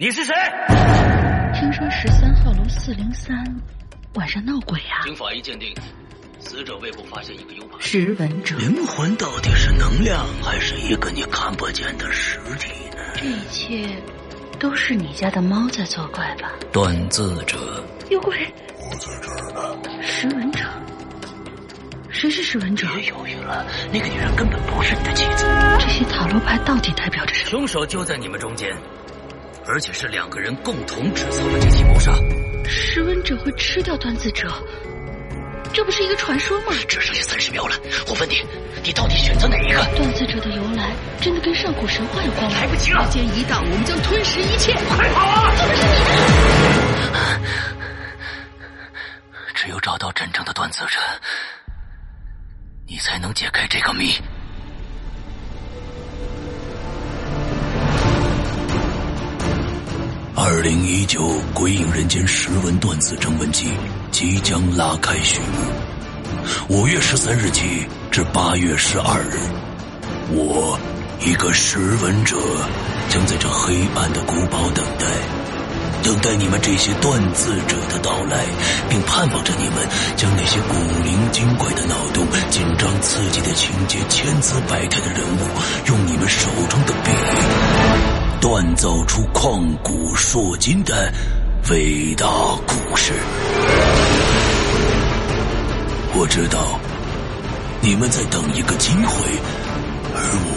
[0.00, 0.32] 你是谁？
[1.52, 3.36] 听说十三号楼四零三
[4.14, 5.02] 晚上闹鬼啊！
[5.02, 5.74] 经法医鉴定，
[6.38, 7.80] 死者胃部发现一个 U 盘。
[7.80, 13.02] 识文者，灵魂到底是能量，还是一个你看不见的实体呢？
[13.16, 14.00] 这一切
[14.60, 16.52] 都是你家的猫在作怪吧？
[16.70, 17.58] 断字者，
[18.08, 18.36] 有鬼！
[18.76, 20.00] 我在这儿呢。
[20.00, 20.60] 识文者，
[22.08, 22.86] 谁是识文者？
[22.94, 25.44] 别犹豫了，那个女人根本不是你的妻子。
[25.80, 27.50] 这些塔罗牌到底代表着什么？
[27.50, 28.72] 凶手就在你们中间，
[29.68, 32.10] 而且是两个人共同制造了这起谋杀。
[32.66, 34.48] 识文者会吃掉断子者，
[35.74, 36.72] 这不是一个传说吗？
[36.88, 38.42] 只剩下三十秒了，我问你，
[38.82, 39.84] 你到底选择哪一个？
[39.96, 42.58] 断子者的由来真的跟上古神话有关吗？
[42.58, 44.72] 来不及了，时间一到，我们将吞噬一切！
[44.88, 45.52] 快跑啊！
[45.56, 45.92] 这不是你
[47.12, 47.40] 的！
[49.54, 50.98] 只有找到真正的断子者，
[52.86, 54.14] 你才能解开这个谜。
[60.50, 63.66] 二零一九《鬼影人间》识文断字征文季
[64.10, 69.38] 即将拉开序幕，五月十三日起至八月十二日，
[70.30, 70.78] 我
[71.20, 72.38] 一个识文者
[73.10, 75.04] 将在这黑暗的古堡等待。
[76.02, 78.46] 等待你们这些断字者的到来，
[78.88, 80.72] 并盼望着你们将那些古
[81.04, 87.10] 灵精怪的脑洞、紧张刺激的情节、千姿百态的人物，用你们手中的笔，
[88.40, 91.12] 锻造出旷古烁今的
[91.70, 92.24] 伟大
[92.68, 93.12] 故事。
[96.14, 96.78] 我知道
[97.82, 99.28] 你们在等一个机会，
[100.14, 100.52] 而我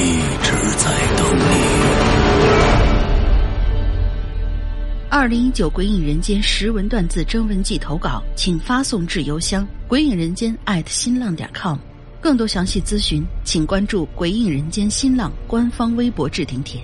[0.00, 1.54] 一直在等你。
[5.10, 11.78] 二零一九《鬼影人间》识文断字征文季投稿，请发送至邮箱鬼影人间艾特新浪点 com。
[12.24, 16.80] 更多详细咨询，请关注鬼影人间新浪官方微博置顶帖。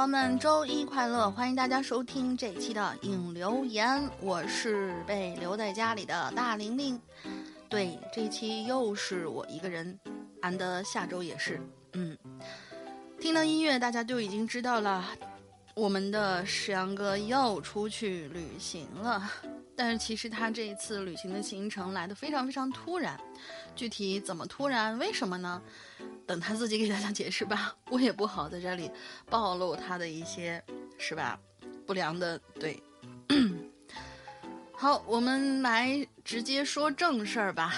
[0.00, 1.30] 宝宝们，周一快乐！
[1.30, 6.98] 欢迎大家收听这一期的影留言，我是被留在家里的大玲玲。
[7.68, 10.00] 对，这一期又是我一个人，
[10.40, 11.60] 俺的下周也是。
[11.92, 12.16] 嗯，
[13.20, 15.04] 听到音乐，大家就已经知道了，
[15.74, 19.30] 我们的石阳哥又出去旅行了。
[19.76, 23.20] 但是其实他这一次旅行的行程来的非常非常突然，
[23.80, 25.62] 具体怎么突然，为什么呢？
[26.26, 28.90] 等他自己给大家解释吧，我也不好在这里
[29.30, 30.62] 暴露他的一些，
[30.98, 31.40] 是吧？
[31.86, 32.78] 不良的对。
[34.76, 37.72] 好，我们来直接说正事儿吧。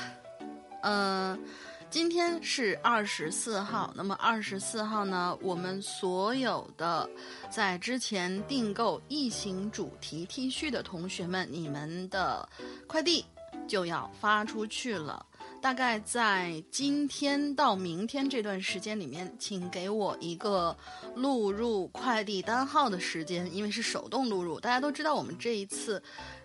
[0.83, 1.41] 嗯、
[1.89, 7.09] 今天是二十四号，那么二十四号呢，我们所有的
[7.49, 12.49] 在之前订购异形主题 T 恤的同学们，你们的
[12.89, 13.25] 快递
[13.69, 15.25] 就要发出去了。
[15.63, 20.77] 大概在今天到明天这段时间里面，请给我一个
[21.15, 24.59] 录入快递单号的时间，因为是手动录入。
[24.59, 26.03] 大家都知道我们这一次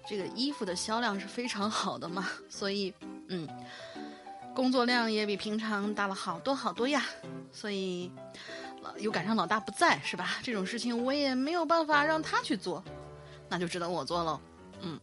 [0.07, 2.93] 这个衣服的销量是非常好的嘛， 所以
[3.29, 3.49] 嗯，
[4.53, 7.03] 工作量也比平常大了好多好多呀。
[7.51, 8.11] 所以
[8.83, 10.37] 老又赶上老大不在，是吧？
[10.43, 12.83] 这种事情我也没有办法让他去做，
[13.49, 14.39] 那就只能我做喽。
[14.81, 14.99] 嗯。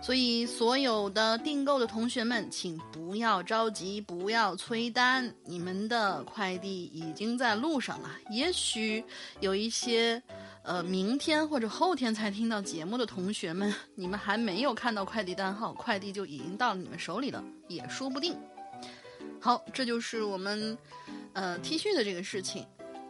[0.00, 8.08] 所以，所有的订购的同学们，请不要着急，不要催单，你们的快递已经在路上了。
[8.30, 9.04] 也许
[9.40, 10.22] 有一些，
[10.62, 18.36] 呃，明天或者后天才听到节目的同学们，你们还没有看到快递单号，快递就已经到了你们手里了，也说不定。
[19.40, 20.78] 好，这就是我们，
[21.32, 22.64] 呃，T 恤的这个事情。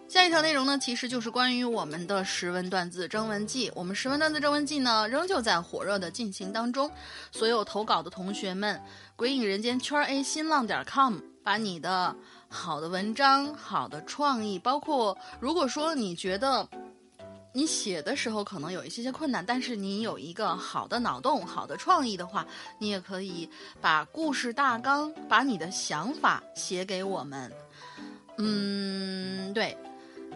[0.09, 3.71] 下一条内容呢，其实就是关于我们的识文断字征文季。
[3.75, 6.91] 我们识文断字征文季呢，仍旧在火热的进行当中。
[7.31, 8.81] 所有投稿的同学们，
[9.15, 12.17] 鬼影人间圈 A 新浪点 com，把你的
[12.49, 16.67] 好的文章、好的创意，包括如果说你觉得
[17.53, 22.47] 你写的时候可能有一些些困难，但是你有一个好的脑洞、好的创意的话，
[22.79, 23.47] 你也可以
[23.79, 27.53] 把故事大纲、把你的想法写给我们。
[28.39, 29.77] 嗯，对。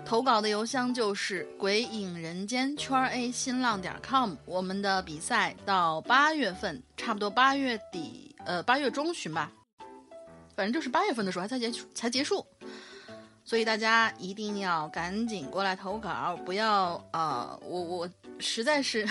[0.05, 4.35] 投稿的邮箱就是鬼影人间圈 A 新浪点 com。
[4.45, 9.51] 我们的比赛到八月份，差不多八月底，呃，八月中旬吧，
[10.55, 12.45] 反正就是八月份的时候才结束，才结束。
[13.45, 17.61] 所以大家一定要赶紧过来投稿，不要啊、呃！
[17.65, 19.09] 我我实在是，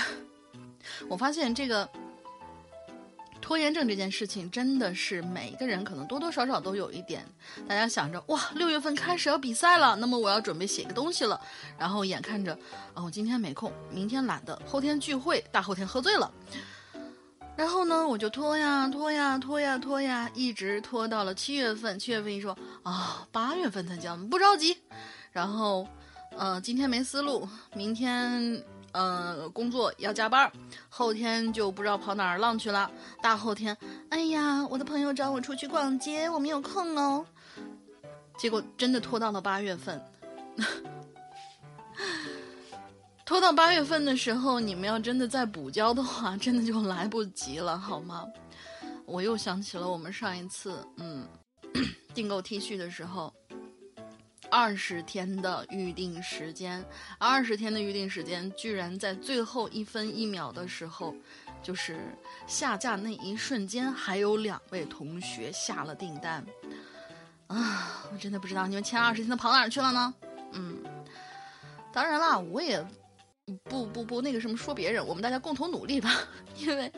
[1.09, 1.89] 我发现这个
[3.41, 7.25] 拖延症这件事情真的是每一个人可能多多少少都有一点。
[7.67, 11.41] 大家想着哇，六月份开始要比赛了，那么我要准备写个东西了，
[11.77, 12.57] 然后眼看着
[12.93, 16.31] 啊，我今天没空，明天懒得，后天聚会，大后天喝醉了，
[17.57, 21.99] 然后呢，我就拖呀拖呀拖呀拖呀，一直拖到了七月份。
[21.99, 24.77] 七月份一说啊，八月份才交，不着急。
[25.31, 25.87] 然后，
[26.37, 28.63] 呃，今天没思路，明天。
[28.93, 30.51] 呃，工作要加班，
[30.89, 32.89] 后天就不知道跑哪儿浪去了。
[33.21, 33.75] 大后天，
[34.09, 37.25] 哎呀，我的朋友找我出去逛街，我没有空哦。
[38.37, 40.01] 结果真的拖到了八月份，
[43.25, 48.25] 拖到八月份的时候，你们要真的再补交的话，真的就来不及了，好吗？
[49.05, 51.27] 我又想起了我们上一次，嗯，
[52.13, 53.31] 订购 T 恤的时候。
[54.49, 56.83] 二十天的预定时间，
[57.17, 61.15] 二十天的预定时间，居然在最后一分一秒的时候，
[61.63, 61.99] 就是
[62.47, 66.45] 下架那一瞬间，还有两位同学下了订单。
[67.47, 70.13] 啊，我真的不知道你们前二十天都跑哪儿去了呢？
[70.53, 70.83] 嗯，
[71.93, 72.85] 当然啦，我也
[73.65, 76.09] 不不不那个什么说别人，我们大家共同努力吧。
[76.57, 76.91] 因为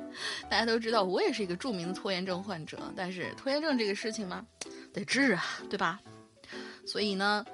[0.50, 4.46] 大家都知道，我也是一个著名的拖延症患者，但是拖延症这个事情嘛，
[4.92, 6.00] 得治啊，对吧？
[6.86, 7.46] 所以呢，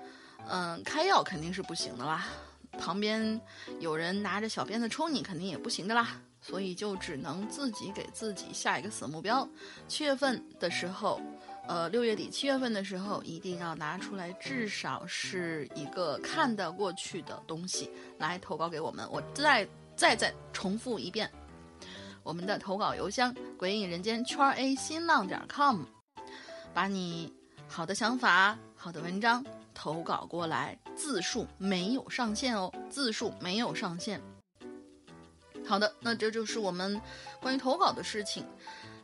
[0.48, 2.28] 嗯，开药肯定是不行的啦。
[2.80, 3.40] 旁边
[3.80, 6.22] 有人拿着小鞭子抽你，肯定也不行的啦。
[6.42, 9.48] 所以就只能自己给自己下一个死目标。
[9.90, 11.20] 七月份的时候，
[11.68, 19.06] 呃，六月底七月份的时候，一定要拿出来，至少是一个看得过去的东西来投稿给我们。
[19.12, 19.68] 我再
[19.98, 21.30] 再再重复一遍，
[22.24, 25.82] 我们的投稿邮箱：鬼影人间圈 A 新浪点 com，
[26.74, 27.34] 把你
[27.68, 28.58] 好的想法。
[28.82, 34.22] 好的文章投稿过来，字数没有上限哦，字数没有上限。
[35.68, 37.00] 好的，那这就是我们
[37.42, 38.46] 关于投稿的事情。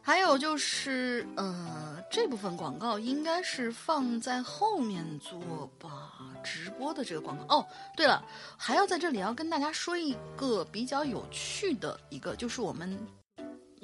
[0.01, 7.57] 还有就是，呃，这部分广告应该是放在后面做吧，直播的这个广告。
[7.57, 7.67] 哦，
[7.97, 8.23] 对了，
[8.55, 12.97] 还要在这里要跟大家说一个比较有趣的一个，就是我们。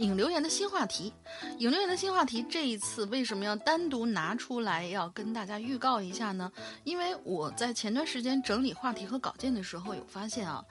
[0.01, 1.13] 引留言的新话题，
[1.59, 6.51] 引留言的新话题，这一次为什么要单独拿出来要跟大家预告一下呢？
[6.83, 10.65] 因为我在前段时间整理话题和稿件的时候，有发现啊，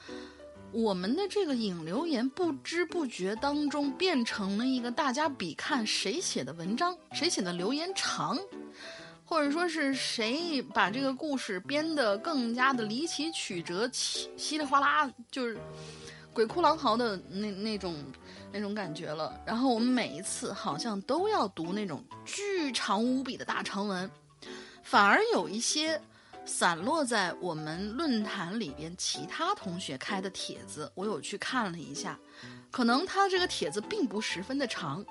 [0.72, 8.36] 我们的这个引留言不知不觉当中变成了一个大家比看谁写的文章，谁写的留言长，
[9.24, 15.56] 或者说是谁把这个故事编得更加的离奇曲折，稀稀里哗啦，就是
[16.34, 17.94] 鬼哭狼嚎的那那种。
[18.52, 24.10] 那种感觉了，然后我们每一次好像都要读那种巨长无比的大长文，
[24.82, 26.00] 反而有一些
[26.44, 32.18] 散落在我们论坛里边其他同学开的帖子，我有去看了一下，
[32.70, 35.04] 可能他这个帖子并不十分的长，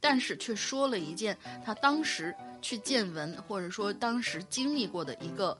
[0.00, 5.56] 但是却说了一件他当时去见闻或者说当时经历过的一个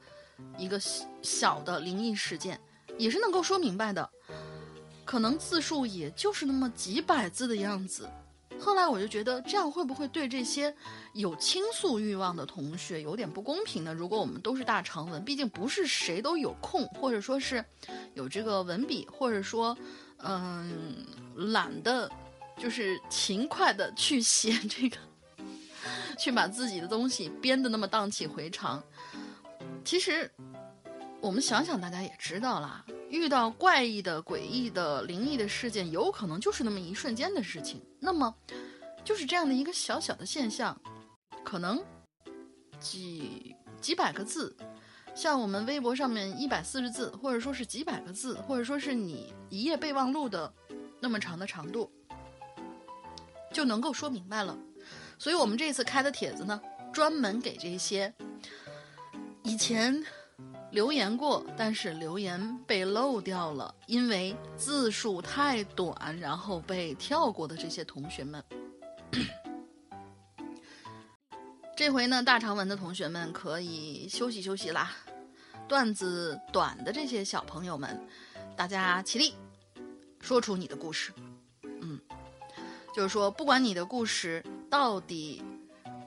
[0.59, 0.79] 一个
[1.23, 2.61] 小的灵异事件，
[2.99, 4.11] 也是能够说明白的。
[5.05, 8.09] 可能字数也就是那么几百字的样子，
[8.59, 10.75] 后来我就觉得这样会不会对这些
[11.13, 13.93] 有倾诉欲望的同学有点不公平呢？
[13.93, 17.65] 如果我们都是大长文，毕竟不是谁都有空，或者说是
[18.15, 19.77] 有这个文笔，或者说
[20.19, 21.05] 嗯
[21.35, 22.11] 懒得
[22.57, 24.97] 就是勤快的去写这个，
[26.19, 28.83] 去把自己的东西编得那么荡气回肠。
[29.85, 30.31] 其实
[31.25, 32.85] 我们想想，大家也知道啦。
[33.09, 37.83] 遇到怪异的、诡异的、灵异的事件，有可能就是那么一瞬间的事情。
[37.99, 38.35] 那么，
[39.03, 40.79] 就是这样的一个小小的现象，
[41.43, 41.83] 可能
[42.79, 44.55] 几几百个字，
[45.15, 50.53] 像我们微博上面一百四十字，或者说是几百个字，或者说是你一页备忘录的
[51.01, 51.91] 那么长的长度，
[53.51, 54.55] 就能够说明白了。
[55.19, 56.61] 所以我们这次开的帖子呢，
[56.93, 58.13] 专门给这些
[59.43, 60.05] 以前。
[60.75, 68.43] 留言过，但是留言被漏掉了，因为字数太短，然后被跳过的这些同学们。
[71.77, 74.91] 这回呢，大长文的同学们可以休息休息啦。
[75.69, 78.05] 段子短的这些小朋友们，
[78.57, 79.33] 大家起立，
[80.21, 81.13] 说出你的故事。
[81.63, 82.01] 嗯，
[82.93, 85.41] 就是说，不管你的故事到底，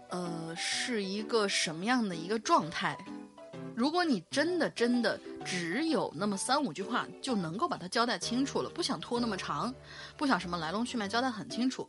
[0.09, 2.97] 呃，是一个什么样的一个状态。
[3.77, 9.71] 如果你真的真的只有那么三五句话就能够把它交代清楚了，不想拖那么长，
[10.17, 11.87] 不想什么来龙去脉交代很清楚，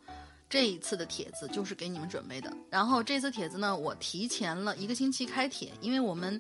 [0.51, 2.55] 这一次的帖子就是给你们准备的。
[2.69, 6.39] 然后这次帖子呢，我提前了一个星期开帖，因为我们，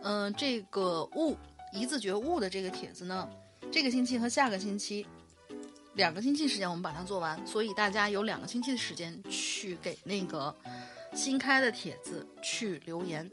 [0.00, 1.36] 嗯，这个悟
[1.70, 3.28] 一字觉悟的这个帖子呢，
[3.70, 5.06] 这个星期和下个星期
[5.92, 10.56] 两个星期时间我们把它做完，所以大家有两个星期的时间去给那个
[11.12, 13.30] 新开的帖子去留言。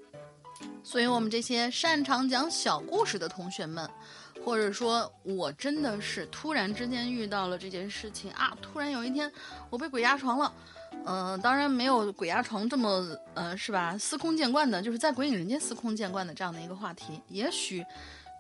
[0.84, 3.90] 所以我们这些擅长讲小故事的同学们，
[4.44, 9.32] 或者说我真的是突然之间遇到了这件事情啊，突然有一天
[9.70, 10.54] 我被鬼压床了。
[11.06, 13.98] 嗯，当然没有鬼压床这么呃，是吧？
[13.98, 17.20] 司空见惯的，就是在鬼影人间司空见惯的这样的一个话题。
[17.30, 17.84] 也许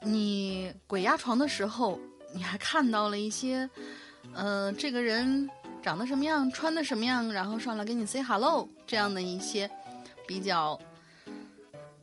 [0.03, 1.99] 你鬼压床的时候，
[2.35, 3.67] 你还看到了一些，
[4.33, 5.49] 呃，这个人
[5.81, 9.67] 长得什么样，穿的什么样，然后上来给你 say hello 这样的一些
[10.27, 10.79] 比较，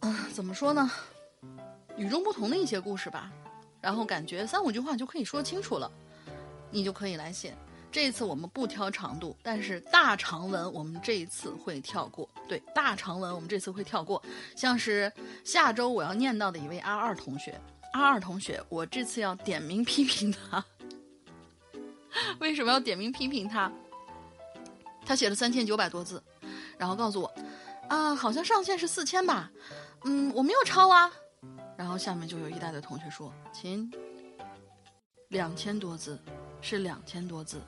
[0.01, 0.91] 嗯，怎么说呢？
[1.97, 3.31] 与众不同的一些故事吧。
[3.81, 5.91] 然后感觉三五句话就可以说清楚了，
[6.71, 7.57] 你就可以来写。
[7.91, 12.29] 这一次我们不挑长度，但是大长文我们这一次会跳过。
[12.49, 14.23] 对，大长文我们这次会跳过。
[14.57, 15.11] 像是
[15.45, 17.59] 下周我要念到的一位阿二同学，
[17.93, 20.65] 阿二同学，我这次要点名批评他。
[22.41, 23.73] 为什么要点名批评他？
[25.07, 26.23] 他写了三千九百多字，
[26.77, 27.35] 然后告诉我，
[27.89, 29.51] 啊，好像上限是四千吧？
[30.05, 31.11] 嗯，我没有抄啊。
[31.77, 33.91] 然后下面就有一大堆同学说，亲，
[35.29, 36.19] 两千多字
[36.61, 37.61] 是两千多字。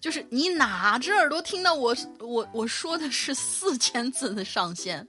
[0.00, 5.06] 就是你哪只耳朵听到我我我说的是四千字的上限？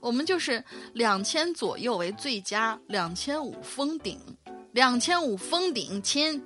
[0.00, 0.62] 我们就是
[0.94, 4.20] 两千左右为最佳，两千五封顶，
[4.72, 6.42] 两千五封顶，亲，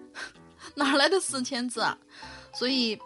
[0.75, 1.97] 哪来的四千字啊？
[2.53, 2.99] 所以，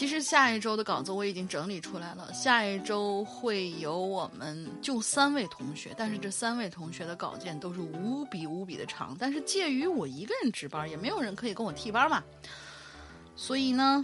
[0.00, 12.24] 其实下一周的稿子我已经整理出来了，下一周会有我们就三位同学，但是这三位同学的稿件都是无比无比的长，但是介于我一个人值班，也没有人可以跟我替班嘛。
[13.36, 14.02] 所以呢，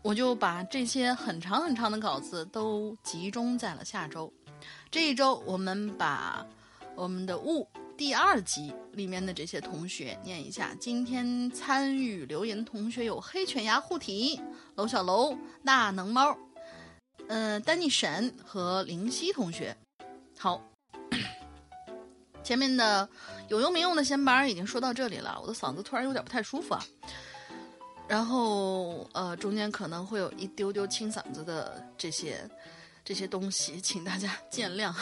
[0.00, 4.32] 我就把这些很长很长的稿子都集中在了下周。
[4.90, 6.42] 这一周，我们把
[6.96, 7.68] 我们的《物》
[7.98, 10.72] 第二集里面的这些同学念一下。
[10.78, 14.40] 今天参与留言的同学有黑犬牙护体、
[14.76, 16.38] 楼小楼、大能猫、
[17.26, 19.76] 呃丹尼神和灵犀同学。
[20.38, 20.62] 好，
[22.44, 23.08] 前面的
[23.48, 26.84] 有用没用的闲白已经说到这里了，我的嗓子突然有点不太舒服啊。
[28.06, 32.48] 然后，呃，中间可能会有一丢丢清嗓子的这些
[33.04, 34.94] 这些东西，请大家见谅。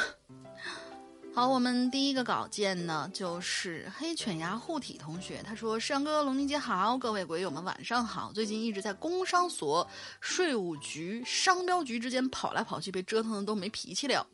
[1.36, 8.32] 好，我们第一个稿件呢，就是黑犬牙护体同学，他说：“山哥，龙宁姐好，各位鬼友们晚上好。
[8.32, 9.86] 最近一直在工商所、
[10.18, 14.26] 税务局、商标局之间跑来跑去，被折腾的都没脾气了。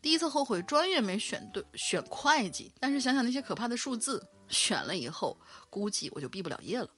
[0.00, 5.36] 第一次后悔专业没选对，选会计，但是想想那些可怕的数字，选了以后，
[5.68, 6.88] 估计我就毕不了业了。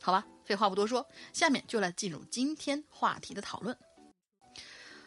[0.00, 3.76] 好吧。”废话不多说，下面就来进入今天话题的讨论。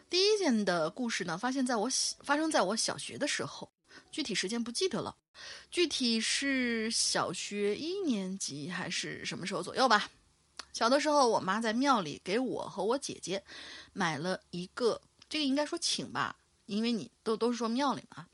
[0.09, 1.89] 第一件的故事呢，发现在我
[2.21, 3.71] 发生在我小学的时候，
[4.11, 5.15] 具体时间不记得了，
[5.71, 10.09] 具体是小学一年级还是什么时候左右吧。
[10.71, 13.43] 小的时候，我妈在庙里给我和我姐姐
[13.93, 16.35] 买了一个，这个应该说请吧，
[16.65, 18.27] 因为你都都是说庙里嘛，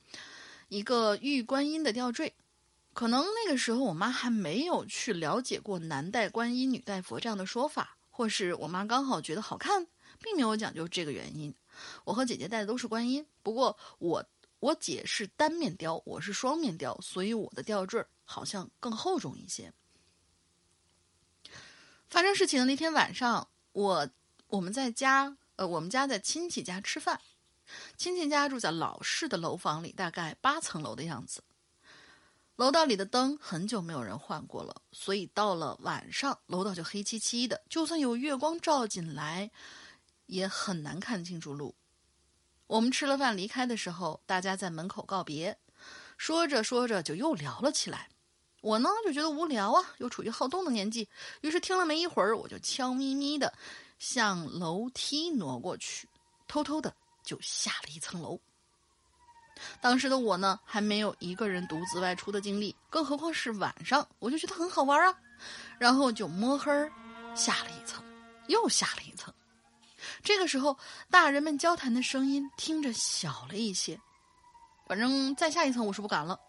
[0.70, 2.34] 一个玉观音的吊坠。
[2.94, 9.88] 可能那个时候我妈还没有去了解过男戴观音、女戴佛这样的说法，或是我妈刚好觉得好看，
[10.22, 11.54] 并没有讲究这个原因。
[12.04, 14.26] 我和姐姐戴的都是观音，不过我
[14.60, 19.74] 我姐是单面雕，我是双面雕，所以我的吊坠好像更厚重一些。
[22.10, 24.10] 发生事情的那天晚上，我
[24.48, 27.22] 我们在家，呃，我们家在亲戚家吃饭，
[27.96, 31.44] 亲戚家住在老式的楼房里，大概八层楼的样子。
[32.58, 37.64] 楼道里的灯很久没有人换过了，所以到了晚上，楼道就黑漆漆的。
[37.70, 39.50] 就算有月光照进来，
[40.26, 41.74] 也很难看清楚路。
[42.70, 45.58] 我们吃了饭离开的时候，大家在门口告别，
[46.20, 48.08] 说着说着就又聊了起来。
[48.62, 51.10] 我呢就觉得无聊啊，又处于好动的年纪，
[51.42, 53.52] 于是听了没一会儿，我就悄咪咪的
[53.98, 56.08] 向楼梯挪过去，
[56.48, 58.40] 偷偷的就下了一层楼。
[59.82, 65.16] 当时的我呢，还没有一个人独自外出的经历，更何况是晚上，我就觉得很好玩啊，
[65.80, 66.92] 然后就摸黑儿
[67.34, 68.04] 下了一层，
[68.48, 69.34] 又下了一层。
[70.24, 70.78] 这个时候，
[71.10, 74.00] 大人们交谈的声音听着小了一些，
[74.88, 76.40] 反正再下一层我是不敢了，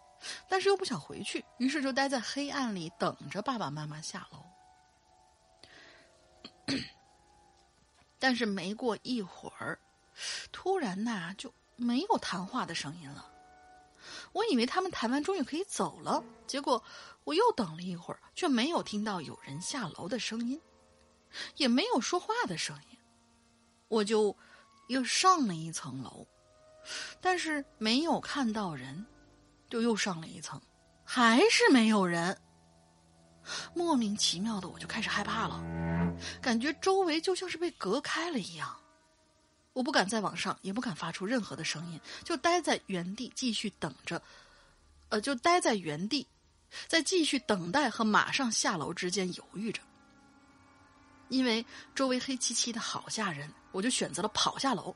[0.48, 4.44] 但是又不想回去，于是就待在黑暗里等着爸爸妈妈下楼。
[8.18, 9.78] 但是没过一会儿，
[10.52, 11.52] 突然呐就。
[11.82, 13.24] 没有谈话的声音了，
[14.32, 16.84] 我以为他们谈完终于可以走了，结果
[17.24, 20.60] 我又等了一会儿，却没有听到有人下楼的声音，
[21.56, 22.89] 也没有说话的声音，
[23.90, 24.34] 我就
[24.86, 26.24] 又上了一层楼，
[27.20, 29.04] 但是没有看到人，
[29.68, 30.60] 就又上了一层，
[31.04, 32.40] 还是没有人。
[33.74, 35.60] 莫名其妙的我就开始害怕了，
[36.40, 38.76] 感觉周围就像是被隔开了一样。
[39.72, 44.22] 我不敢再往上，也不敢发出任何的声音，就待在原地继续等着，
[45.08, 46.24] 呃，就待在原地，
[46.86, 49.82] 在继续等待和马上下楼之间犹豫着。
[51.28, 54.94] 因为周围黑漆漆的好吓人，我就选择了跑下楼。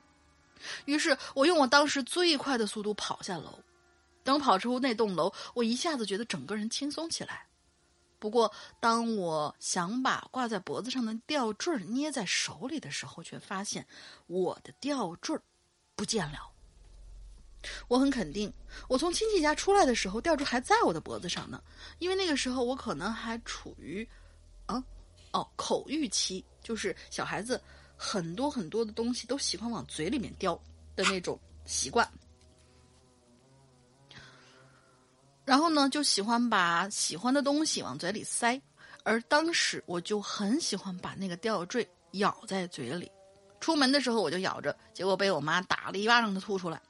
[0.85, 3.59] 于是我用我当时最快的速度跑下楼。
[4.23, 7.47] 等跑出那栋楼，我一下子觉得整个人轻松起来。
[8.19, 8.51] 不过，
[8.81, 13.87] 当我想把挂在脖子上的吊坠捏在手里的时候，却发现
[14.27, 15.39] 我的吊坠
[15.95, 16.51] 不见了。
[17.87, 18.51] 我很肯定，
[18.89, 21.63] 我从亲戚家出来的时候，吊坠还在我的脖子上呢。
[21.99, 24.09] 因为那个时候我可能还处于，
[24.65, 24.83] 啊，
[25.33, 27.61] 哦，口欲期，就是小孩子
[27.97, 30.55] 很多很多的东西都喜欢往嘴里面叼
[30.97, 32.09] 的那种习惯。
[35.45, 38.61] 然后呢，就喜欢把喜欢的东西往嘴里塞，
[39.03, 43.11] 而当时我就很喜欢把那个吊坠咬在嘴里。
[43.61, 46.81] 出门的时候我就咬着，结果被我妈打了一巴掌，的吐出来。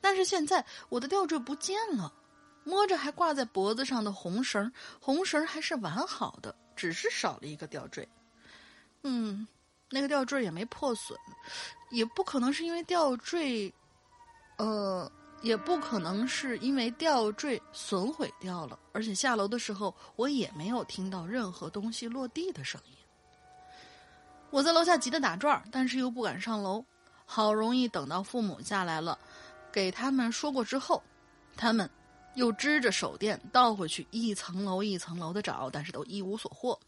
[0.00, 2.12] 但是现在我的吊坠不见了，
[2.62, 8.08] 摸着还挂在脖子上的红绳，红绳还是完好的，只是少了一个吊坠。
[9.02, 9.46] 嗯，
[9.92, 11.16] 那个吊坠也没破损，
[11.90, 13.72] 也不可能是因为吊坠，
[14.56, 15.10] 呃。
[15.42, 22.96] 也不可能是因为吊坠损毁掉了，而且下楼的时候我也没有听到任何东西落地的声音。
[24.50, 26.84] 我在楼下急得打转，但是又不敢上楼。
[27.26, 29.18] 好容易等到父母下来了，
[29.72, 31.02] 给他们说过之后，
[31.56, 31.90] 他们
[32.36, 36.78] 又支着手电倒回去一层楼一层楼的找，但是都一无所获。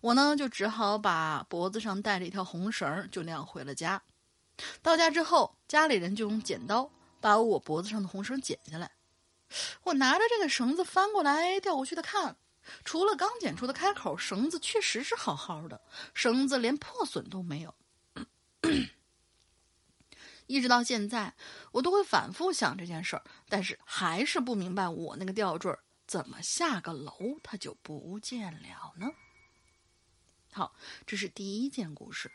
[0.00, 4.02] 我呢就只好把脖子上带着一条红绳，就那样回了家。
[4.82, 6.90] 到家之后，家里人就用剪刀。
[7.22, 8.92] 把我脖子上的红绳剪下来，
[9.82, 12.38] 我拿着这个绳子翻过来调过去的看，
[12.82, 15.82] 除了刚剪出的开口，绳子确实是好好的，
[16.14, 17.74] 绳子连破损都没有。
[20.46, 21.34] 一直到现在，
[21.72, 25.70] 我都会反复想这件事儿，但是还是不明白我那个吊坠
[26.06, 29.12] 怎么下个楼它就不见了呢？
[30.52, 30.74] 好，
[31.06, 32.30] 这是第一件故事。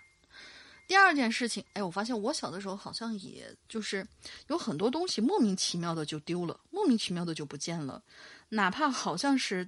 [0.87, 4.07] 第二件事情，哎，我发现我小的时候好像也就是
[4.47, 8.03] 有很多东西莫名其妙的就丢了，莫名其妙的就不见了，
[8.49, 9.67] 哪怕好像是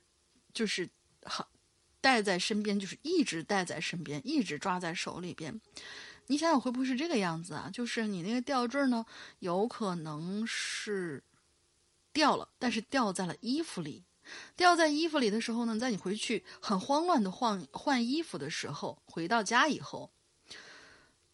[0.53, 0.87] 就是
[1.23, 1.49] 好
[1.99, 5.59] 带在身边，就是一直带在身边，一直抓在手里边。
[6.27, 7.69] 你想想会不会是这个样子啊？
[7.73, 9.03] 就是你那个吊坠呢，
[9.39, 11.23] 有可能是
[12.13, 14.03] 掉了，但是掉在了衣服里，
[14.55, 20.09] 掉在衣服里的时候呢，在你回去很慌乱的换换衣服的时候，回到家以后。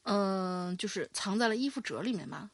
[0.06, 2.52] 嗯，就是藏在了衣服褶里面嘛，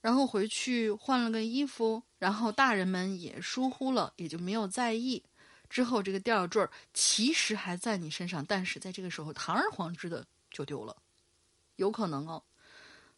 [0.00, 5.20] 然后回去换了个衣服，然后大人们也疏忽了，也就没有在意。
[5.68, 10.96] 之后这个吊坠其实还在你身上，但是在这个时候堂而皇之的就丢了，
[11.74, 12.40] 有可能哦。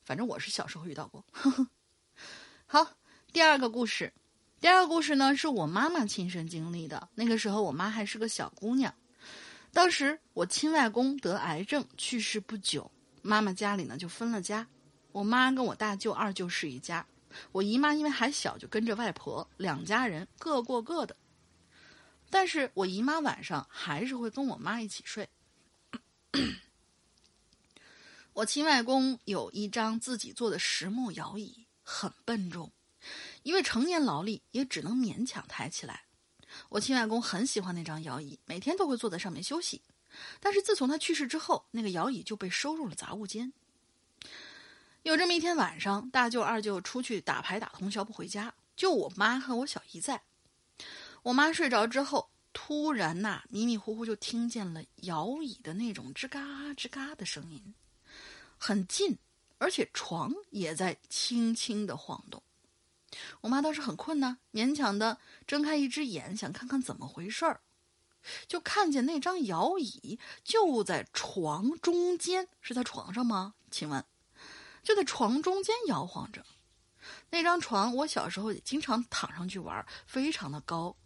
[0.04, 1.22] 反正我是小时候遇到过。
[2.64, 2.96] 好，
[3.30, 4.10] 第二个故事，
[4.64, 7.10] 第二个故事呢是我妈妈亲身经历的。
[7.16, 8.94] 那个时候我妈还是个小姑娘，
[9.74, 12.90] 当时我亲外公得癌症去世不久。
[13.20, 14.66] 妈妈家里呢就分了家，
[15.12, 17.06] 我妈跟我大舅、二舅是一家，
[17.52, 21.14] 我姨妈因为还小就跟着外婆，两家人各过各的。
[22.30, 25.28] 但是我姨妈晚上还是会跟我妈一起睡。
[28.32, 32.72] 我亲外公有一张自己做的实木摇椅，很笨重，
[33.44, 36.02] 因为成年劳力也只能勉强抬起来。
[36.68, 39.80] 我亲外公很喜欢那张摇椅，每天都会坐在上面休息。
[40.40, 43.52] 但是自从他去世之后，那个摇椅就被收入了杂物间。
[45.02, 50.22] 有这么一天晚上，大舅、二舅出去打牌打通宵不回家，就我妈和我小姨在。
[51.24, 56.40] 我妈睡着之后，突然呐，迷迷糊糊就听见了摇椅的那种吱嘎
[56.76, 57.74] 吱嘎的声音，
[58.56, 59.18] 很近，
[59.58, 62.40] 而且床也在轻轻的晃动。
[63.40, 67.60] 我妈当时很困呢，勉强的睁开一只眼，想看看怎么回事儿。
[68.48, 73.54] 就看见那张摇椅就在床中间，是在床上吗？
[73.70, 74.02] 请问，
[74.82, 76.42] 就在床中间摇晃着。
[77.28, 80.96] 那张床，我小时候也经常躺上去玩，非常的高，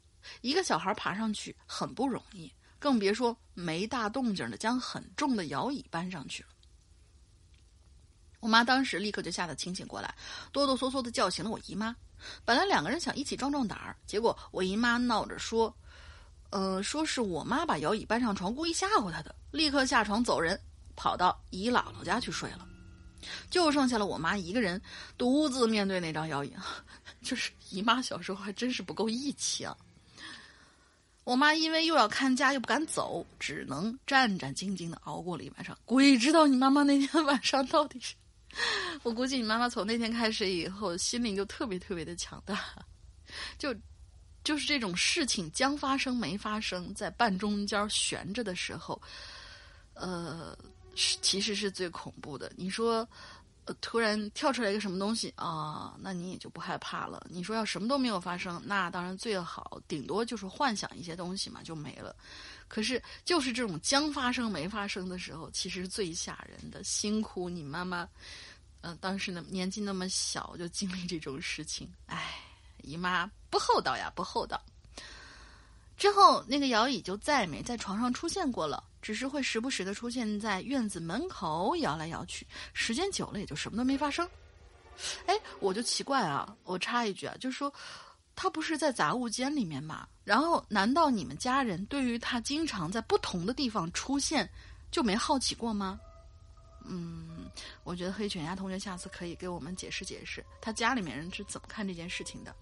[0.42, 6.48] 一个小孩爬上去很不容易，更别说没大动静的将很重的摇椅搬上去了。
[8.40, 10.14] 我妈当时立刻就吓得清醒过来，
[10.52, 11.94] 哆哆嗦嗦的叫醒了我姨妈。
[12.44, 15.74] 本来两个人想一起壮壮胆儿，结果我姨妈闹着说。
[16.50, 20.58] 呃，说是我妈把摇椅搬上床，故意吓唬她的，立刻下床走人，
[20.96, 22.66] 跑到姨姥姥家去睡了，
[23.50, 24.80] 就剩下了我妈一个人
[25.18, 26.50] 独自面对那张摇椅。
[27.20, 29.76] 就是姨妈小时候还真是不够义气啊。
[31.24, 35.76] 我妈因为又要看家又不敢走，只能战战兢兢的熬过了一晚上。
[35.84, 38.14] 鬼知道你妈妈那天晚上到底是……
[39.02, 42.58] 我估计你妈妈从那天开始以后，心灵就特别特别的强大，
[43.58, 43.74] 就
[44.42, 49.00] 就是这种事情将发生没发生，在半中间悬着的时候，
[49.94, 50.56] 呃，
[50.94, 52.52] 其实是最恐怖的。
[52.56, 53.08] 你说。
[53.82, 57.26] 突然跳出来一个什么东西啊，那你也就不害怕了。
[57.28, 62.16] 你说要什么都没有发生，那当然最好，顶多就是幻想一些东西嘛，就没了。
[62.68, 66.84] 可是就是这种将发生没发生的时候，其实最吓人的。
[66.84, 68.08] 辛苦你妈妈，
[68.82, 72.40] 嗯，当时呢年纪那么小就经历这种事情，唉，
[72.82, 74.60] 姨妈不厚道呀，不厚道。
[75.96, 78.84] 之后那个摇椅就再也没在床上出现过了。
[79.00, 84.28] 只是会时不时的出现在院子门口摇来摇去，时间久了也就什么都没发生。
[85.26, 87.72] 哎，我就奇怪啊，我插一句啊，就是说，
[88.34, 90.06] 他不是在杂物间里面吗？
[90.28, 94.46] 然后难道你们家人对于他经常在不同的地方出现
[94.90, 95.98] 就没好奇过吗？
[96.84, 97.50] 嗯，
[97.82, 102.54] 我觉得黑犬鸭同学下次可以给我们解释解释，他家里面人是怎么看这件事情的。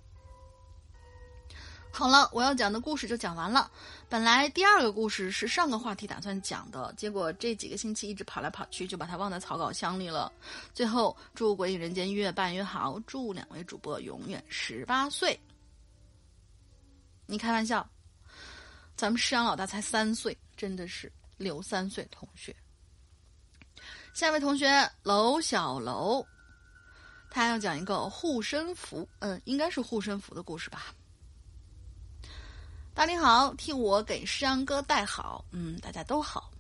[1.91, 3.69] 好了，我要讲的故事就讲完了。
[4.09, 10.31] 本来第二个故事是上个话题打算讲的，结果这几个星期一直跑来跑去，就把它忘在草稿箱里了。
[10.73, 15.37] 最后，祝《鬼影人间》越办越好，祝两位主播永远十八岁。
[17.27, 17.89] 你开玩笑？
[18.97, 22.55] 咱们师阳老大才三岁，真的是刘三岁同学。
[24.15, 26.25] 下一位同学楼小楼，
[27.31, 30.95] 他要讲一个护身符，嗯，应该是护身符的故事吧。
[32.95, 35.45] 大林好，替我给诗阳哥带好。
[35.51, 36.51] 嗯，大家都好。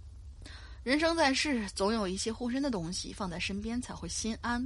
[0.82, 4.62] 人生在世，总有一些护身的东西放在身边才会心安。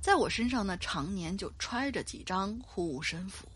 [0.00, 3.48] 在我身上呢，常年就揣着几张护身符。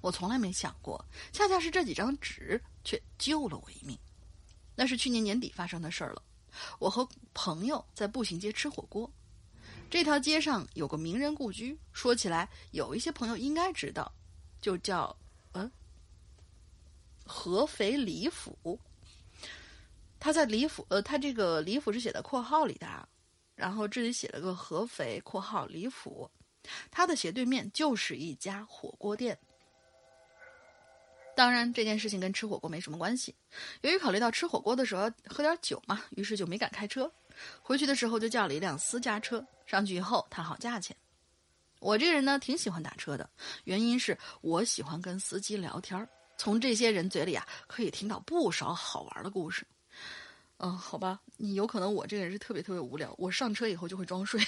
[0.00, 3.98] 我从来没想过，恰恰是这几张纸却救了我一命。
[4.74, 6.22] 那是去年年底发生的事儿了。
[6.78, 9.10] 我和朋友在步行街吃火锅，
[9.90, 14.12] 这条街上有个名人故居，说起来有一些朋友应该知道，
[14.60, 15.14] 就叫
[15.52, 15.70] 嗯。
[17.24, 18.78] 合肥李府，
[20.18, 23.08] 他在李府，呃，他这个李府是写在括号里的，
[23.54, 26.28] 然后这里写了个合肥（括号李府），
[26.90, 29.38] 他的斜对面就是一家火锅店。
[31.34, 33.34] 当然，这件事情跟吃火锅没什么关系。
[33.80, 37.10] 由于考虑到吃火锅的时候喝点酒嘛，于是就没敢开车。
[37.62, 40.94] 回去的时候就叫了一辆私家车，上去以后谈好价钱。
[41.80, 43.28] 我这个人呢，挺喜欢打车的，
[43.64, 46.06] 原因是我喜欢跟司机聊天。
[46.36, 49.66] 从这些人嘴里啊，可以听到不少好玩的故事。
[50.58, 54.40] 嗯，好吧，你有可能我这个人是特别特别无聊，我上车以后就会装睡。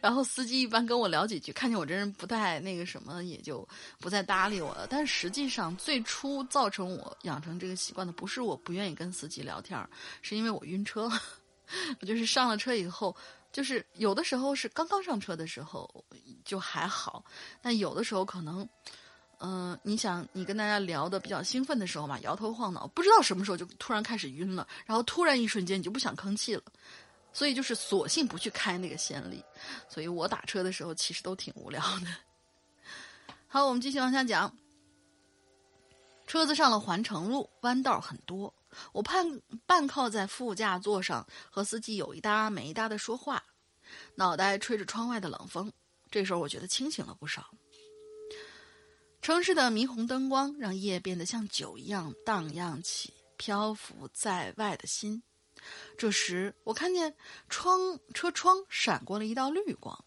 [0.00, 3.66] 然后司机一般跟我聊几句，看见我这人不太那个什么，也就
[3.98, 4.86] 不再搭理我了。
[4.88, 9.78] 但实际上，最初造成我养成这个习惯的，不是我不愿意跟司机聊天，
[10.22, 11.10] 是因为我晕车。
[12.00, 13.14] 我就是上了车以后，
[13.52, 15.88] 就是有的时候是刚刚上车的时候
[16.44, 17.24] 就还好，
[17.62, 18.68] 但有的时候可能。
[19.42, 26.62] 嗯，你想，你跟大家聊的比较兴奋的时候嘛，摇头晃脑，不知道什么时候就突然开始晕了，然后突然一瞬间你就不想吭气了，
[27.32, 29.44] 所以就是索性不去开那个先例。
[29.88, 32.06] 所以我打车的时候其实都挺无聊的。
[33.46, 34.56] 好，我们继续往下讲。
[36.26, 38.54] 车子上了环城路，弯道很多，
[38.92, 39.26] 我半
[39.66, 43.42] 半靠在副驾座上，和司机有一搭没一搭的说话，
[44.14, 45.72] 脑袋吹着窗外的冷风。
[46.08, 47.50] 这时候我觉得清醒了不少。
[49.20, 55.20] 城市的霓虹灯光让夜变得像酒一样荡漾起，漂浮在外的心。
[55.98, 57.14] 这时，我看见
[57.48, 60.04] 窗车窗闪过了一道绿光。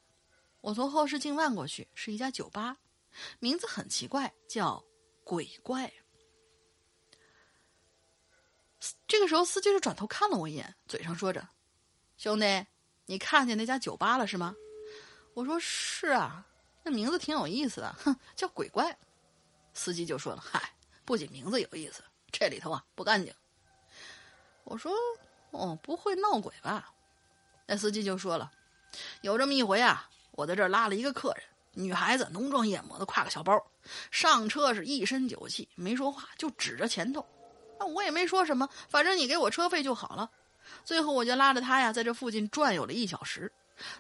[0.62, 2.78] 我从后视镜望过去，是一家酒吧，
[3.40, 4.84] 名字很奇怪，叫
[5.24, 5.92] “鬼怪”。
[9.08, 11.48] 这个时候，司机就转头看了我一眼，嘴上说着
[12.18, 12.66] ：“兄弟，
[13.06, 14.56] 你看见那家酒吧了是吗？”
[15.36, 16.48] 我说：“是啊。”
[16.86, 18.98] 那名字挺有意思的，哼，叫鬼怪。
[19.74, 23.34] 司机就说了：“嗨，不仅名字有意思，这里头啊不干净。”
[24.66, 24.94] 我说
[25.54, 26.92] ：“哦，不会闹鬼吧？”
[27.66, 28.52] 那司机就说了
[29.22, 33.58] ：“有这么一回啊，我在这儿拉了一个客人，女孩子浓妆艳抹的挎个小包，
[34.12, 37.26] 上车是一身酒气，没说话，就指着前头。
[37.80, 40.30] 那我也没说什么，反正你给我车费就好了。
[40.84, 43.52] 最后我就拉着她呀，在这附近转悠了一小时。”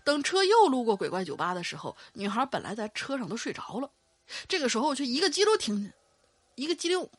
[0.03, 3.89] 等车又路过鬼怪酒吧的时候，女孩本来在车上都睡着了，
[4.47, 5.91] 这个时候却一个激溜停，
[6.55, 7.09] 一个激溜，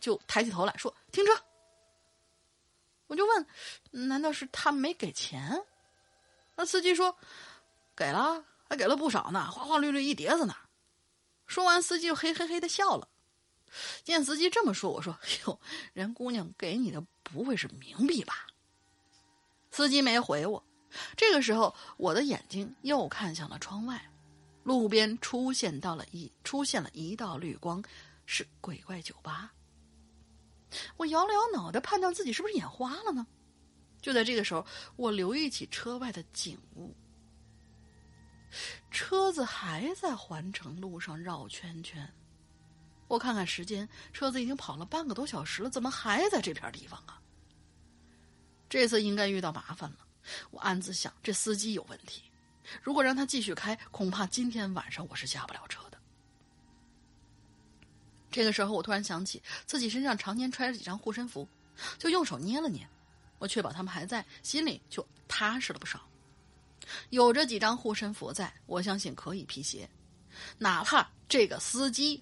[0.00, 1.32] 就抬起头来说：“停车。”
[3.06, 3.46] 我就问
[4.08, 5.62] ：“难道是他没给钱？”
[6.56, 7.16] 那司机说
[7.96, 10.54] ：“给了，还给了不少呢，花花绿绿一碟子呢。”
[11.46, 13.08] 说完，司机就嘿嘿嘿的笑了。
[14.04, 15.60] 见司机这么说，我说：“哟，
[15.92, 18.46] 人姑娘给你的不会是冥币吧？”
[19.70, 20.64] 司机没回我。
[21.16, 24.08] 这个时候，我的眼睛又看向了窗外，
[24.62, 27.82] 路边出现到了一出现了一道绿光，
[28.26, 29.52] 是鬼怪酒吧。
[30.96, 33.26] 我摇了摇脑袋，判断自己是不是眼花了呢？
[34.00, 36.94] 就在这个时候，我留意起车外的景物，
[38.90, 42.12] 车子还在环城路上绕圈圈。
[43.08, 47.20] 我看看时间，车子已经跑了半个多小时了，怎么还在这片地方啊？
[48.68, 49.98] 这次应该遇到麻烦了。
[50.50, 52.22] 我暗自想，这司机有问题。
[52.82, 55.83] 如果让他继续开，恐怕今天晚上我是下不了车。
[58.34, 61.48] 这个时候，我突然想起自己身上常年揣着几张护身符，
[61.98, 62.84] 就用手捏了捏，
[63.38, 66.00] 我确保他们还在，心里就踏实了不少。
[67.10, 69.88] 有这几张护身符在，我相信可以辟邪，
[70.58, 72.20] 哪怕这个司机。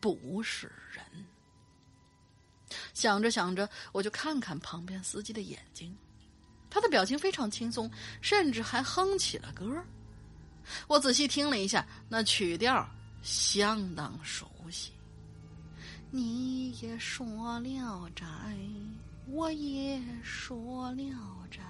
[0.00, 1.04] 不是人。
[2.92, 5.96] 想着想着，我就看看旁边司机的眼睛，
[6.68, 7.88] 他的表情非常轻松，
[8.20, 9.80] 甚至还哼起了歌。
[10.88, 12.84] 我仔细听了一下，那曲调
[13.22, 14.90] 相当熟悉。
[16.14, 18.26] 你也说了斋，
[19.28, 21.62] 我也说了斋。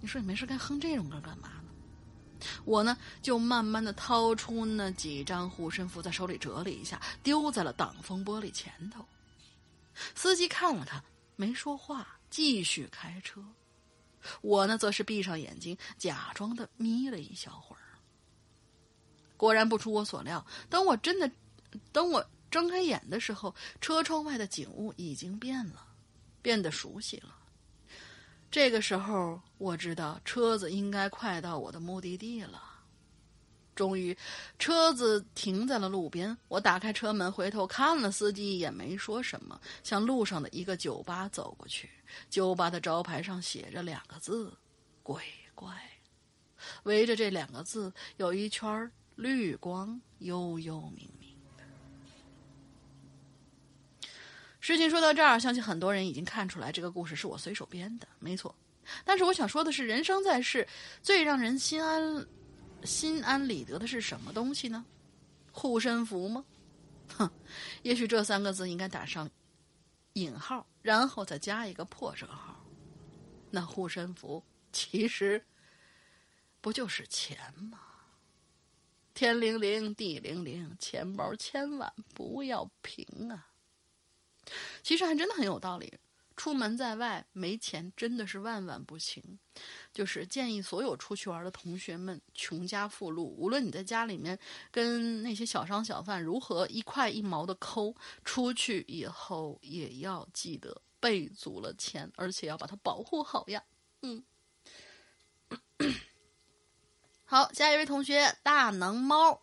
[0.00, 2.48] 你说你没事该哼这种歌干嘛呢？
[2.64, 9.04] 我呢，就慢慢的掏出那几张护身符，在手里折了一下，丢在了挡风玻璃前头。
[10.14, 11.02] 司机看了看，
[11.34, 13.44] 没说话，继续开车。
[14.42, 17.82] 我呢，则是闭上眼睛，假装的眯了一小会儿。
[19.36, 21.28] 果然不出我所料，等我真的，
[21.90, 25.88] 等我睁开眼的时候，车窗外的景物已经变了，
[26.40, 27.34] 变得熟悉了。
[28.48, 32.62] 这个时候，我知道车子应该快到我的目的地了。
[33.74, 34.16] 终于，
[34.56, 36.38] 车子停在了路边。
[36.46, 41.90] 我打开车门，回头看了司机一眼，没说什么，向路上的一个酒吧走过去。
[42.30, 44.56] 酒吧的招牌上写着两个字
[45.02, 45.20] ：“鬼
[45.56, 45.74] 怪”，
[46.84, 51.10] 围着这两个字有一圈绿光，幽幽明。
[54.64, 58.56] 事情说到这儿，相信很多人已经看出来，这个故事是我随手编的，没错。
[59.04, 60.66] 但是我想说的是，人生在世，
[61.02, 62.26] 最让人心安、
[62.82, 64.82] 心安理得的是什么东西呢？
[65.52, 66.42] 护身符吗？
[67.14, 67.30] 哼，
[67.82, 69.28] 也许这三个字应该打上
[70.14, 72.58] 引号，然后再加一个破折号。
[73.50, 75.44] 那护身符其实
[76.62, 77.36] 不就是钱
[77.70, 77.80] 吗？
[79.12, 83.50] 天灵灵，地灵灵，钱包千万不要平啊！
[84.82, 85.92] 其实还真的很有道理。
[86.36, 89.22] 出门在外没钱真的是万万不行。
[89.92, 94.36] 就是建议所有出去玩的同学们，穷家富路，无论你在家里面
[94.72, 103.62] 跟那些小商小贩如何一块一毛的抠，出去以后也要记得备足了钱，而且要把它保护好呀。
[104.02, 104.24] 嗯，
[107.24, 109.40] 好，下一位同学大能猫。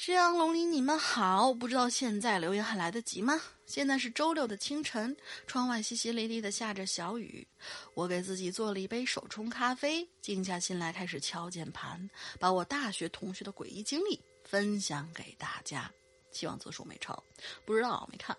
[0.00, 1.52] 夕阳龙鳞，你们好！
[1.52, 3.42] 不知道现在留言还来得及吗？
[3.66, 7.46] 现在是周六的清晨，窗外淅淅沥沥的下着小雨。
[7.94, 12.08] 我给自己做了一杯手冲咖啡，静下心来开始敲键盘，
[12.38, 15.92] 把我大学同学的诡异经历分享给大家。
[16.30, 17.20] 希望字数没超，
[17.64, 18.36] 不知道没看。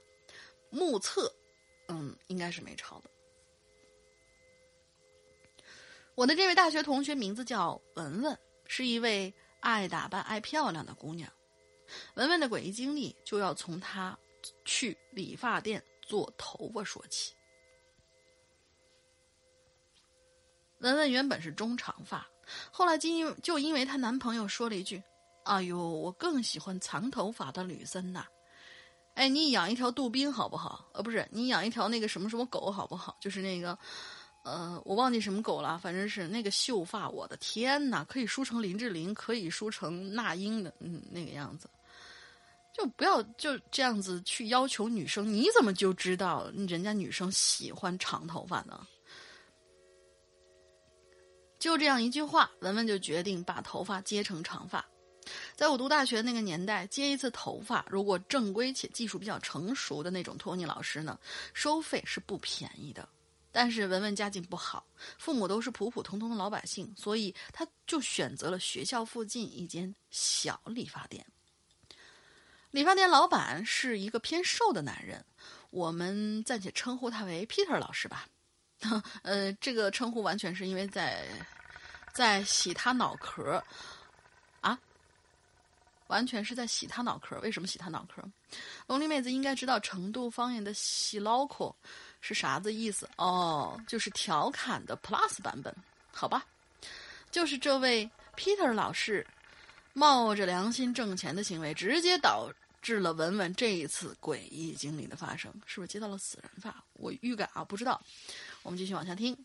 [0.70, 1.30] 目测，
[1.90, 3.10] 嗯，应该是没超的。
[6.16, 11.30] 我的这位大学同学名字叫文文，是一位爱打扮、爱漂亮的姑娘。
[12.16, 14.18] 文文的诡异经历就要从她
[14.66, 17.34] 去理发店做头发说起。
[20.80, 22.26] 文文原本是中长发，
[22.72, 25.02] 后来就因就因为她男朋友说了一句
[25.44, 28.26] ：“哎呦，我更喜欢长头发的女生呐。”
[29.16, 30.90] 哎，你养一条杜宾好不好？
[30.94, 33.18] 呃，不是，你养一条那个什么什么狗好不好？
[33.20, 33.78] 就是那个，
[34.46, 41.70] 呃，我忘记什么狗了，反正是那个秀发，我的天呐，可以梳成林志玲，可以梳成那英的，嗯，那个样子。
[42.80, 48.88] 就不要就这样子去要求女生，你怎么就知道人家女生喜欢长头发呢？
[51.60, 54.86] 就这样一句话，文文就决定把头发接成长发。
[55.58, 61.20] 在我读大学那个年代，接一次头发，如果正规且技术比较成熟的那种托尼老师呢，
[61.54, 63.08] 收费是不便宜的。
[63.52, 64.86] 但是文文家境不好，
[65.18, 71.26] 父母都是普普通通的老百姓，所以他就选择了学校附近一间小理发店。
[72.72, 75.24] 理发店老板是一个偏瘦的男人，
[75.70, 78.28] 我们暂且称呼他为 Peter 老师吧。
[79.24, 81.26] 呃，这个称呼完全是因为在
[82.14, 83.64] 在洗他脑壳
[84.62, 84.78] 啊。
[86.08, 87.40] 完全是在洗他脑壳。
[87.42, 88.24] 为什么洗他脑壳？
[88.88, 91.72] 龙鳞妹子应该知道成都方言的“洗脑壳”
[92.20, 95.76] 是啥子意思哦，就是调侃的 Plus 版本，
[96.12, 96.44] 好吧？
[97.30, 99.26] 就是这位 Peter 老师
[99.94, 105.52] 冒着良心挣钱的行为，直接导致了文文这一次诡异经历的发生。
[105.66, 106.84] 是不是接到了死人发？
[106.94, 108.02] 我预感啊，不知道。
[108.62, 109.38] 我们继续往下听。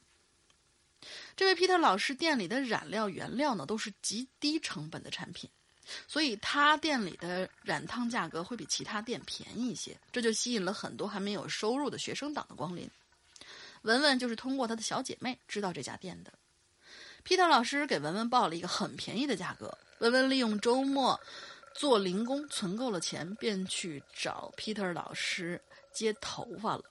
[1.36, 5.50] 这位 Peter 老师店里的染料原料呢，都是极低成本的产品，
[6.08, 12.88] 所以他店里的染烫价格会比其他店便宜一些，这就吸引了很多还没有收入的学生党的光临。
[13.82, 16.32] 文文就是通过他的小姐妹知道这家店的。
[17.22, 21.18] Peter 老师给文文报了一个很便宜的价格，文文利用周末
[21.74, 25.60] 做零工存够了钱，便去找 Peter 老师
[25.92, 26.84] 接头发了。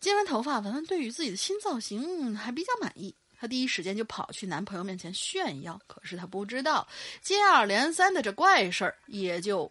[0.00, 3.14] 接完头发，文文对于自己的新造型还比较满意。
[3.38, 6.86] 她第一时间就跑去男朋友面前炫耀，可是她不知道，
[7.22, 9.70] 接二连三的这怪事儿也就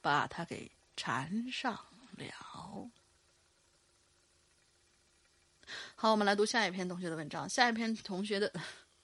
[0.00, 1.80] 把她给缠上了。
[5.94, 7.48] 好，我们来读下一篇同学的文章。
[7.48, 8.52] 下一篇同学的，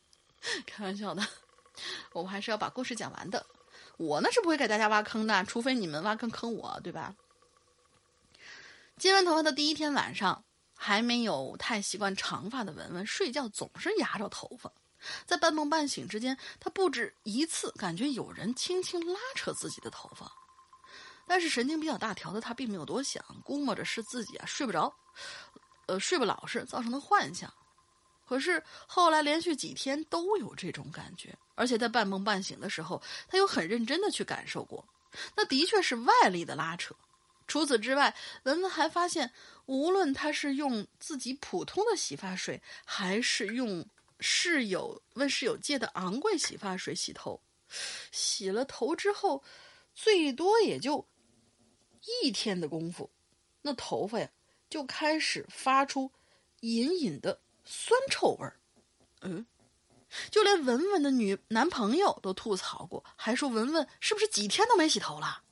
[0.66, 1.22] 开玩笑的，
[2.12, 3.44] 我们还是要把故事讲完的。
[3.96, 7.14] 我呢是不会给大家挖坑的，除非你们挖坑坑我，对吧？
[8.96, 10.44] 接完头发的第一天晚上，
[10.76, 14.72] 还没有太习惯长发的文文，睡觉总是压着头发。
[15.24, 20.30] 在半梦半醒之间，他不止一次感觉有人轻轻拉扯自己的头发。
[21.26, 24.92] 但是神经比较大条的他并没有多想，估摸着是自己啊睡不着，
[25.86, 27.52] 呃睡不老实造成的幻想。
[28.28, 34.86] 可是后来连续几天都有这种感觉，而且在半梦半醒的时候，他又很认真的去感受过，
[35.34, 36.94] 那的确是外力的拉扯。
[37.46, 39.32] 除此之外，文文还发现，
[39.64, 43.88] 无论他是用自己普通的洗发水，还是用
[44.20, 47.40] 室友问室友借的昂贵洗发水洗头，
[48.12, 49.42] 洗了头之后，
[49.94, 51.08] 最多也就
[52.22, 53.10] 一天的功夫，
[53.62, 54.28] 那头发呀
[54.68, 56.12] 就开始发出
[56.60, 58.58] 隐隐的酸臭味儿。
[59.20, 59.44] 嗯，
[60.30, 65.42] 就连文文的女男朋友都吐槽过，还说文文是不是几天都没洗头了？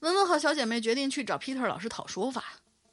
[0.00, 2.44] 文文和小姐妹决定去找 Peter 老师讨说法，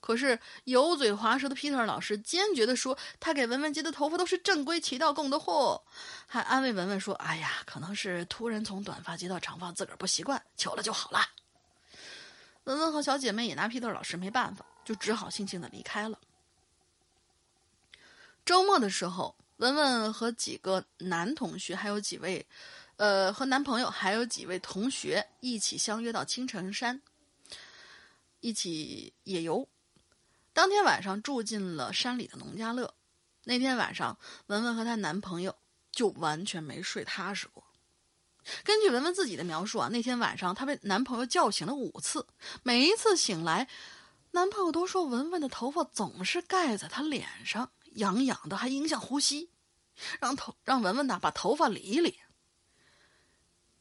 [0.01, 5.84] 可是油嘴滑舌的 Peter 老师坚决地说，他给文文接的头发都是正规渠道供的货，
[6.25, 11.21] 还安慰文文说：“哎呀，可能是突然从短发接到长发，自个儿不习惯，求了就好了。”
[12.65, 16.19] 文文和小姐妹也拿 Peter 老师没办法，就只好悻悻地离开了。
[18.45, 22.45] 周末的时候，文文和几个男同学还有几位。
[22.97, 27.01] 呃，和男朋友还有几位同学一起相约到青城山，
[28.39, 29.67] 一起野游。
[30.53, 32.93] 当天晚上住进了山里的农家乐。
[33.43, 35.53] 那天晚上，文文和她男朋友
[35.91, 37.65] 就完全没睡踏实过。
[38.63, 42.25] 根据文文自己的描述啊，那天晚上她被男朋友叫醒了五次，
[42.63, 43.67] 每一次醒来，
[44.31, 49.49] 男朋友都说文文的头发总是盖在她脸上，痒痒的，还影响呼吸，
[50.19, 52.19] 让头让文文呐把头发理一理。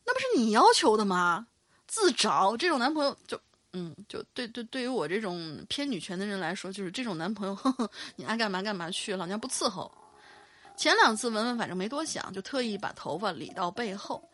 [0.04, 1.46] 那不是你要求的吗？
[1.86, 3.40] 自找这种男朋友就，
[3.72, 9.90] 嗯，就对对，对于我这种偏女权的人来说，就是这种男朋友， 呵呵，你爱干嘛干嘛去，老娘不伺候。
[10.76, 14.28] 前两次文文反正没多想，就特意把头发理到背后，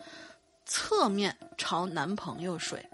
[0.66, 2.89] 侧面朝男朋友睡。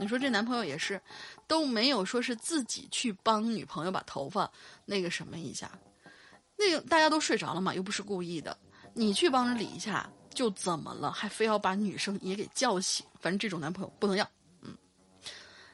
[0.00, 1.00] 你说这男朋友也是，
[1.46, 4.50] 都没有说是自己去帮女朋友把头发
[4.84, 5.70] 那个什么一下，
[6.56, 8.56] 那个大家都睡着了嘛，又不是故意的，
[8.94, 10.10] 你去帮着理一下。
[10.32, 11.10] 就怎么了？
[11.10, 13.04] 还非要把女生也给叫醒？
[13.18, 14.24] 反正这种男朋友不能要。
[14.62, 14.72] 嗯，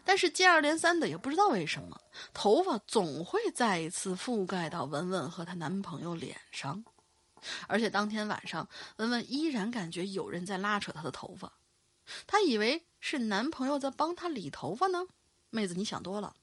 [0.03, 2.01] 但是接二连三的，也不知道为什么，
[2.33, 6.83] 头发总会再一次覆盖到文文和她男朋友脸上，
[7.69, 11.53] 而且当天晚上，文文依然感觉有人在拉扯她的头发，
[12.27, 15.07] 她以为是男朋友在帮她理头发呢。
[15.51, 16.35] 妹子，你想多了。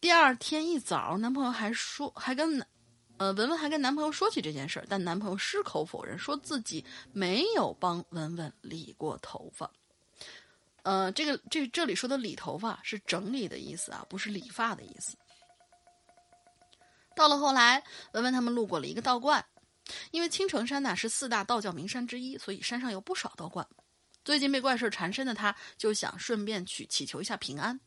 [0.00, 2.68] 第二天一早，男朋友还说，还跟男。
[3.18, 9.70] 呃，文文还跟男朋友说起这件事儿，但男朋友矢口否认，说自己没有帮文文理过头发。
[10.82, 15.16] 呃，这个这这里说的理头发是整理的意思啊，不是理发的意思。
[17.16, 19.42] 到了后来，文文他们路过了一个道观，
[20.10, 23.66] 因为青城山呢是四大道教名山之一，所以山上有不少道观。
[24.26, 27.78] 最近被怪事缠身的他，就想顺便去祈求一下平安。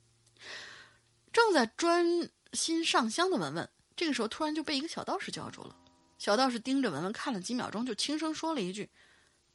[1.34, 2.06] 正在专
[2.54, 3.70] 心上香的文文。
[3.94, 5.76] 这个时候，突然就被一个小道士叫住了。
[6.18, 8.90] 小道士盯着文文看了几秒钟，就轻声说了一句：“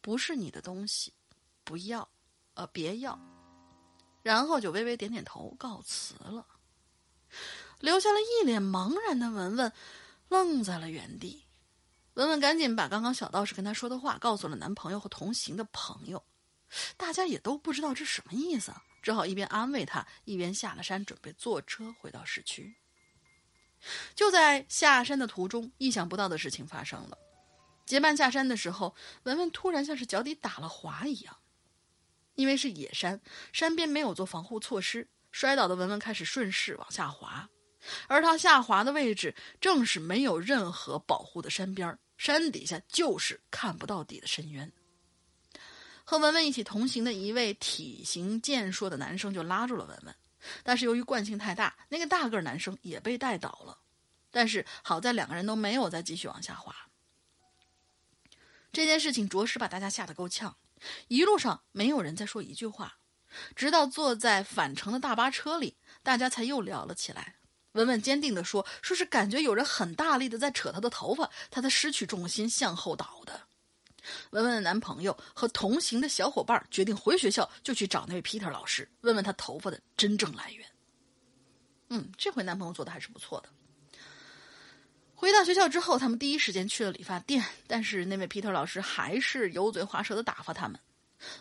[0.02, 1.14] 不是你的东西，
[1.64, 2.06] 不要，
[2.52, 3.18] 呃，别要。”
[4.22, 6.46] 然后就微微点点头告辞了，
[7.80, 9.72] 留下了一脸茫然的文文，
[10.28, 11.46] 愣在了原地。
[12.12, 16.22] 文文赶紧把刚刚小道士跟她说的话告诉了男朋友和同行的朋友，
[16.96, 18.72] 大家也都不知道这什么意思，
[19.02, 22.74] 只好一边安慰他，一边下了山，准备坐车回到市区。
[24.14, 27.18] 就在下山的途中，意想不到的事情发生了。
[27.84, 28.94] 结伴下山的时候，
[29.24, 31.36] 文文突然像是脚底打了滑一样，
[32.34, 33.20] 因为是野山，
[33.52, 37.50] 山边没有做防护措施，摔倒的文文开始顺势往下滑，
[38.08, 44.72] 而他下滑的位置正是没有任何保护的山边，山底下就是看不到底的深渊。
[46.04, 50.14] 和文文一起同行的一位体型健硕的男生就拉住了文文，
[50.62, 53.78] 但是由于惯性太大，那个大个男生也被带倒了，
[54.30, 56.74] 但是好在两个人都没有再继续往下滑。
[58.70, 60.56] 这件事情着实把大家吓得够呛，
[61.08, 62.98] 一路上没有人再说一句话，
[63.56, 67.36] 直到坐在返程的大巴车里，大家才又聊了起来。
[67.72, 73.48] 文文坚定地说：“说是感觉有人很大力的在扯她的头发，她才失去重心向后倒的。”
[74.30, 80.66] 文文的男朋友和同行的小伙伴决定回学校就去找那位 Peter 老师，问问他头发的真正来源。
[81.88, 83.48] 嗯，这回男朋友做的还是不错的。
[85.14, 90.78] 回到学校之后，他们第一时间去了理发店，但是那位 Peter 老师还是油嘴滑舌的打发他们。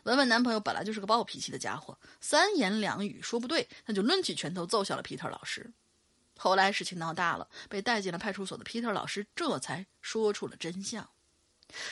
[0.03, 5.70] 文文男朋友本来就是个暴脾气的家伙，三言两语说不对，他就抡起拳头揍向了 Peter 老师。
[6.38, 11.09] 后来事情闹大了，被带进了派出所的 Peter 老师这才说出了真相。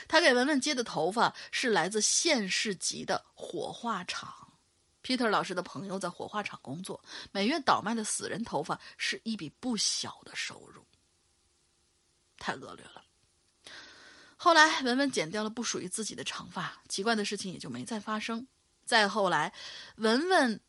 [0.08, 4.54] 他给文文接的头发是来自县市级的火化厂
[5.04, 10.86] ，Peter 老师的朋友在火化厂工作，每月倒卖的死人头发是一笔不小的收入。
[12.38, 13.04] 太恶劣了。
[14.36, 18.48] 后来，文文剪掉了不属于自己的长发，奇怪的事情也就没再发生。
[18.84, 19.54] 再后来，
[19.98, 20.60] 文文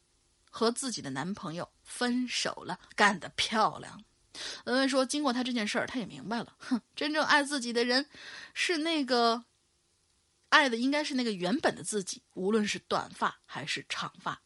[0.50, 4.04] 和自己的男朋友分手了，干得漂亮。
[4.64, 8.06] 文文说：“经过他这件事儿，他也明白了，哼，真正爱自己的人，
[8.54, 9.44] 是那个
[10.48, 14.40] 爱的应该是那个原本的自己，无论是短发还是长发。”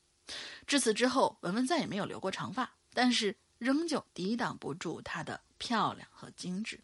[0.66, 6.80] 至此之后，文文再也没有留过长发，但是仍旧抵挡不住她的漂亮和精致。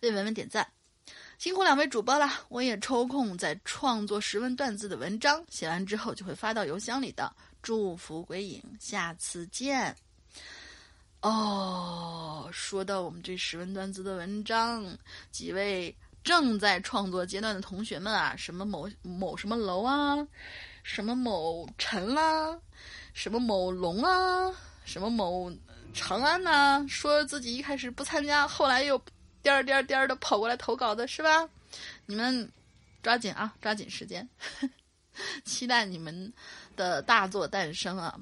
[0.00, 0.72] 为文文点赞，
[1.38, 2.28] 辛苦两位主播了。
[2.48, 7.32] 我也抽空在创作十文段子的文章，写完之后就会发到邮箱里的。
[7.62, 9.96] 祝福鬼影，下次见。
[11.20, 14.84] 哦，说到我们这十文段子的文章，
[15.30, 20.16] 几位正在创作阶段的同学们啊，什么某某什么楼啊，
[20.82, 22.58] 什么某陈啦，
[23.14, 24.54] 什么某龙啊，
[24.84, 25.52] 什么某
[25.92, 29.00] 长安呐，说自己一开始不参加，后来又。
[29.40, 31.48] 颠儿颠儿颠儿的跑过来投稿的是吧？
[32.06, 32.50] 你们
[33.02, 34.28] 抓紧啊，抓紧时间，
[35.46, 36.30] 期待你们
[36.76, 38.18] 的大作诞生啊！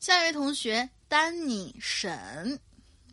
[0.00, 2.58] 下一位同学丹尼沈，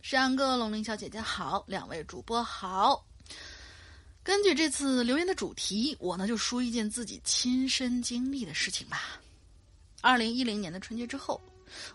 [0.03, 3.03] 山哥龙鳞小姐姐好，两位主播好。
[4.21, 9.19] 根据这次留言的主题，我呢就说一件自己亲身经历的事情吧。
[10.01, 11.41] 二零一零年的春节之后，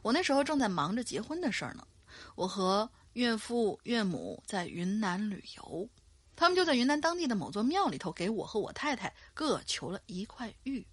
[0.02, 1.86] 我那时候正在忙着结婚的事儿呢，
[2.34, 2.90] 我和。
[3.14, 5.88] 岳父岳母在云南旅游，
[6.36, 10.86] 他们就在云南当地的某座庙里头给我和我太太各求了一块玉。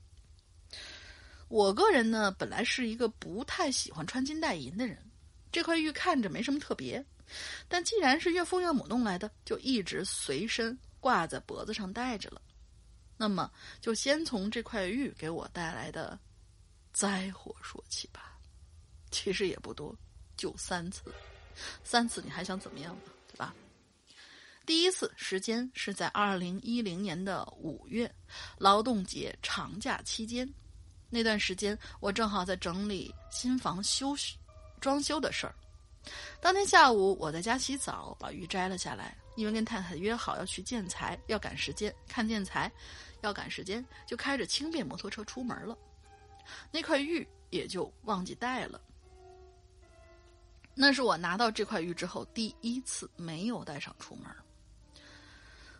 [1.47, 4.97] 我个人呢，本来是一个不太喜欢穿金戴银的人，
[5.51, 7.03] 这块玉看着没什么特别，
[7.67, 12.41] 但既然是岳父岳母弄来的，就一直随身挂在脖子上戴着了。
[13.15, 16.19] 那么，就先从这块玉给我带来的
[16.93, 18.37] 灾祸说起吧。
[19.09, 19.97] 其实也不多，
[20.35, 21.13] 就三次。
[21.83, 23.11] 三次你还想怎么样呢？
[23.31, 23.55] 对吧？
[24.65, 28.13] 第一次时间是在二零一零年的五月，
[28.57, 30.47] 劳动节长假期间，
[31.09, 34.15] 那段时间我正好在整理新房修
[34.79, 35.55] 装修的事儿。
[36.41, 42.71] 当天下午我在家洗澡，把玉摘了下来，因为跟太太约好要去建材，要赶时间看建材，
[43.21, 45.77] 要赶时间，就开着轻便摩托车出门了。
[46.71, 48.79] 那块玉也就忘记带了。
[50.73, 54.25] 那是我拿到这块玉之后第一次没有带上出门。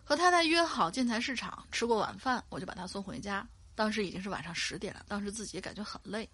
[0.04, 3.46] 和太太约好建材市场吃过晚饭，我就把她送回家。
[3.78, 6.28] 当时已经是晚上十点了，当时自己也感觉很累。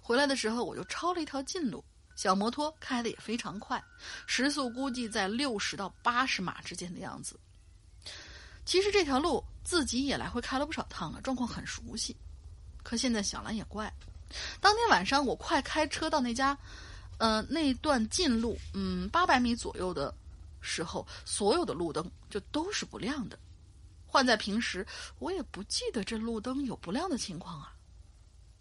[0.00, 1.84] 回来的时候我就抄了一条近路，
[2.16, 3.80] 小摩托开的也非常快，
[4.26, 7.38] 时速估计在六十到八十码之间的样子。
[8.64, 12.16] 其实这条路自己也来回开了不少趟了，状况很熟悉。
[12.82, 13.92] 可现在想来也怪，
[14.60, 16.58] 当天晚上我快开车到那家。
[17.18, 20.12] 呃，那段近路，嗯，八百米左右的
[20.60, 23.38] 时候，所有的路灯就都是不亮的。
[24.12, 24.86] 换在平时，
[25.18, 27.72] 我也不记得这路灯有不亮的情况啊。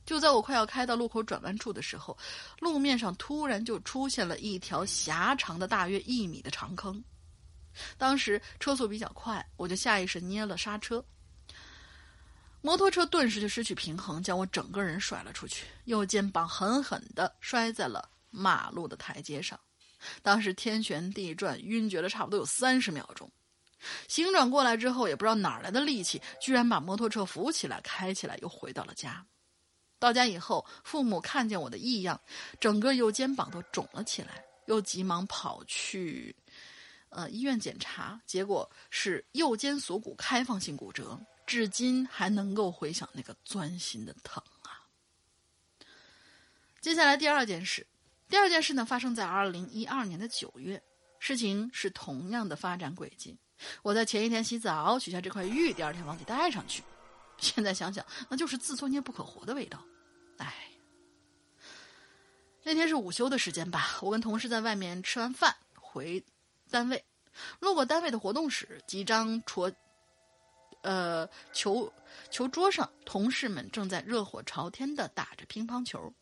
[0.05, 2.17] 就在我快要开到路口转弯处的时候，
[2.59, 7.03] 路面上突然就出现了一条狭长的大约一米的长坑，
[7.97, 11.03] 当时车速比较快，我就下意识捏了刹车，
[12.61, 19.59] 摩托车顿时就失去平衡，将我整个人甩了出去，右肩膀狠狠地摔在了马路的台阶上。
[20.21, 23.29] 当时天旋地转，晕厥了差不多有三十秒钟。
[24.07, 29.25] 醒转过来之后，也不知道哪来的力气，居然把摩托车扶起来，开起来，又回到了家。
[29.99, 32.19] 到家以后，父母看见我的异样，
[32.59, 36.35] 整个右肩膀都肿了起来，又急忙跑去，
[37.09, 44.81] 呃，医院检查，结果是右肩锁骨开放性骨折，至今还能够回想那个钻心的疼啊。
[46.79, 47.85] 接下来第二件事，
[48.27, 50.81] 第二件事呢，发生在二零一二年的九月，
[51.19, 53.37] 事情是同样的发展轨迹。
[53.81, 56.83] 我在前一天洗澡取下这块玉，第二天忘记带上去，
[57.37, 59.79] 现在想想，那就是自作孽不可活的味道。
[60.37, 60.71] 哎，
[62.63, 66.23] 那天是午休的时间吧，我跟同事在外面吃完饭回
[66.69, 67.03] 单位，
[67.59, 69.71] 路过单位的活动室，几张桌，
[70.81, 71.91] 呃，球
[72.29, 76.13] 球桌上，同事们正在热火朝天的打着乒乓球。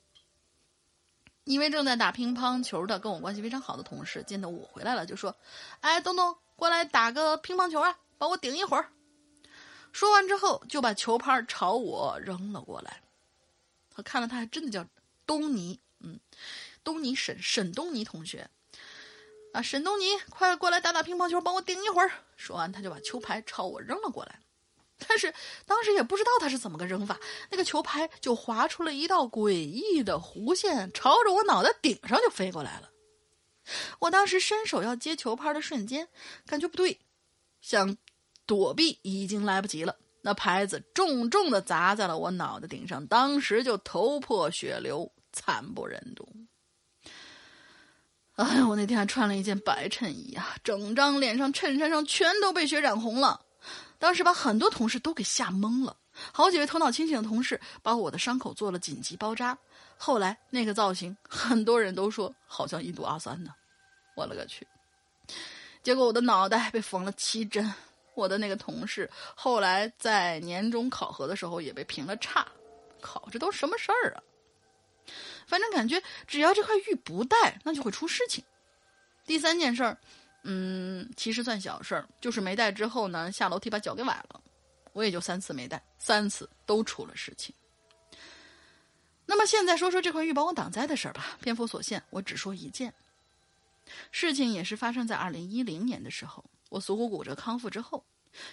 [1.45, 5.35] 一位正在打乒乓球的跟我关系非常好的同事见到我回来了，就说
[5.81, 8.91] ：“哎，东东，过来打个乒乓球啊，帮我顶一会儿。”
[9.91, 13.01] 说完之后，就把球拍朝我扔了过来。
[13.95, 14.85] 我看了，他还真的叫
[15.25, 16.19] 东尼，嗯，
[16.83, 18.47] 东尼沈沈东尼同学，
[19.51, 22.11] 啊，沈东尼，快过来打打乒乓球，帮我顶一会儿。
[22.37, 24.39] 说完，他就把球拍朝我扔了过来。
[25.07, 25.33] 但是
[25.65, 27.17] 当时也不知道他是怎么个扔法，
[27.49, 32.88] 那个球拍就划出了一道诡异的弧线，朝着我脑袋顶上就飞过来了。
[33.99, 36.07] 我当时伸手要接球拍的瞬间，
[36.45, 36.99] 感觉不对，
[37.61, 37.97] 想
[38.45, 39.95] 躲避已经来不及了。
[40.21, 46.27] 那拍子重重的砸在了我脑袋顶上，当时就头破血流，惨不忍睹。
[48.35, 53.41] 哎呀，我那天还穿了一件白衬衣啊，整张脸上、衬衫上全都被血染红了。
[53.97, 55.95] 当时把很多同事都给吓懵了，
[56.31, 59.57] 好几位头脑清醒的同事把我的伤口做了紧急包扎。
[59.97, 63.51] 后来那个造型，很多人都说好像印度阿三呢。
[64.15, 64.67] 我勒个去！
[65.81, 67.73] 结果我的脑袋被缝了七针。
[68.15, 72.45] 我的那个同事后来在年终考核的时候也被评了差。
[72.99, 74.19] 靠，这都什么事儿啊？
[75.47, 78.43] 反正感觉只要这块玉不戴，那就会出事情。
[79.25, 79.97] 第三件事儿。
[80.43, 84.41] 嗯，其实算小事儿，就是没带之后呢，下楼梯把脚给崴了。
[84.93, 87.53] 我也就三次没带，三次都出了事情。
[89.25, 91.37] 那么现在说说这块玉帮我挡灾的事儿吧。
[91.41, 92.93] 篇幅所限，我只说一件。
[94.11, 98.03] 事情也是发生在二零一零年的时候，我锁骨骨折康复之后，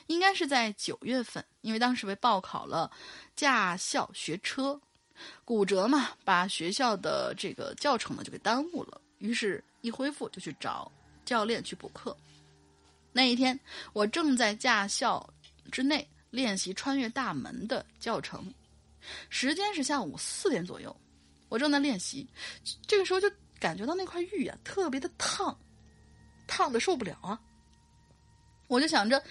[0.06, 2.90] 应该是在九月份，因为当时被报考了
[3.34, 4.80] 驾校学车，
[5.44, 9.00] 骨折嘛，把学校的这个教程呢就给耽误了。
[9.18, 10.90] 于是，一恢复就去找。
[11.24, 12.16] 教练去补课，
[13.12, 13.58] 那一天
[13.92, 15.28] 我正在驾校
[15.72, 18.54] 之内练习穿越大门的教程，
[19.28, 20.96] 时间是下午四点左右，
[21.48, 22.24] 我正在练习，
[22.86, 23.28] 这个时候就
[23.58, 25.56] 感觉到那块玉啊特别的烫，
[26.46, 27.40] 烫的受不了啊！
[28.68, 29.22] 我就想着，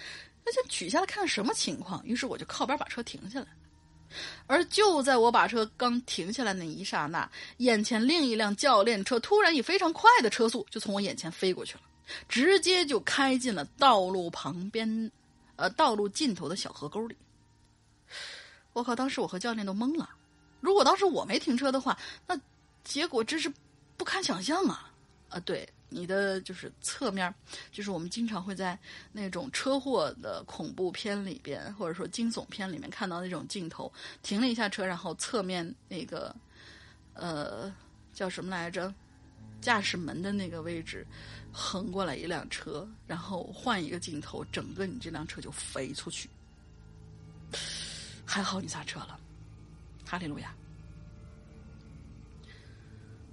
[0.44, 3.46] 那就取下来看看什么情况，于是我就靠边把车停下来，
[4.46, 11.82] 而就在我把车刚停下来那一刹那，眼前另一辆教练车突然以非常快的车速就从我眼前飞过去了。
[12.28, 15.10] 直接就开进了道路旁边，
[15.56, 17.16] 呃，道路尽头的小河沟里。
[18.72, 18.94] 我靠！
[18.94, 20.08] 当时我和教练都懵了。
[20.60, 22.38] 如果当时我没停车的话，那
[22.84, 23.52] 结果真是
[23.96, 24.92] 不堪想象啊！
[25.28, 27.34] 啊，对，你的就是侧面，
[27.72, 28.78] 就是我们经常会在
[29.12, 33.92] 那种车祸的恐怖片里边，或者说惊悚片里面看到那种镜头，
[34.22, 36.34] 停了一下车，然后侧面那个，
[37.14, 37.72] 呃，
[38.12, 38.92] 叫什么来着？
[39.60, 41.06] 驾驶门的那个位置。
[41.58, 46.28] 横过来一辆车，然后换一个镜头，整个你这辆车就飞出去。
[48.26, 49.18] 还好你刹车了，
[50.04, 50.54] 哈利路亚。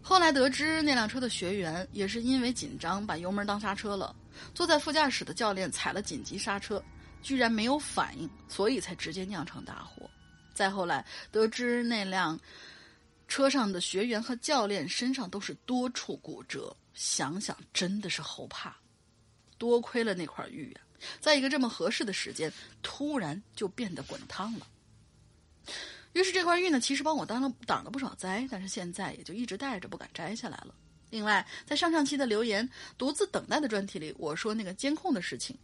[0.03, 4.13] 后来得知那辆车的学员也是因为紧张把油门当刹车了，
[4.53, 6.83] 坐在副驾驶的教练踩了紧急刹车，
[7.21, 10.09] 居然没有反应，所以才直接酿成大祸。
[10.53, 12.37] 再后来得知那辆
[13.27, 16.75] 车上的学员和教练身上都是多处骨折。
[16.93, 18.75] 想想真的是后怕，
[19.57, 20.81] 多亏了那块玉啊，
[21.19, 24.67] 在一个这么合适的时间，突然就变得滚烫了。
[26.13, 30.73] 于是这块玉呢，其实帮我当了挡了不少灾，但是现在也就一直带着，不敢摘下来了。
[31.09, 35.57] 另外，在上上期的留言“独自等待”的专题里，我说那个监控的事情，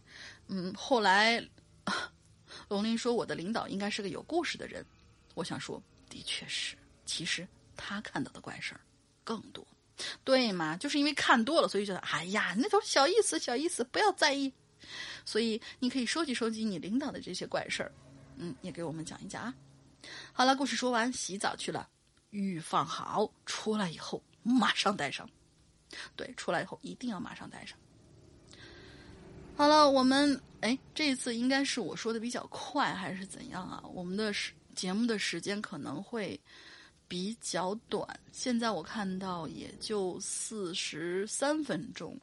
[0.46, 1.44] 嗯，后来
[2.68, 4.84] 龙鳞说我的领导应该是个有故事的人，
[5.34, 7.46] 我想说，的确是，其实
[7.76, 8.80] 他看到的怪事儿
[9.24, 9.66] 更多。
[10.24, 10.76] 对嘛？
[10.76, 14.52] 就是因为看多了，所以觉得哎呀，那种小意思，小意思，不要在意。
[15.24, 17.92] 所以你可以收集收集你领导的这些怪事儿，
[18.36, 19.54] 嗯，也给我们讲一讲啊。
[20.32, 21.88] 好了，故事说完，洗澡去了，
[22.30, 25.28] 浴放好，出来以后马上戴上。
[26.14, 27.76] 对，出来以后一定要马上戴上。
[29.56, 33.82] 好了，我们哎，这一次应该是我说的比较快，还是怎样啊？
[33.92, 36.40] 我们的时节目的时间可能会
[37.08, 42.18] 比较短，现在我看到也就四十三分钟。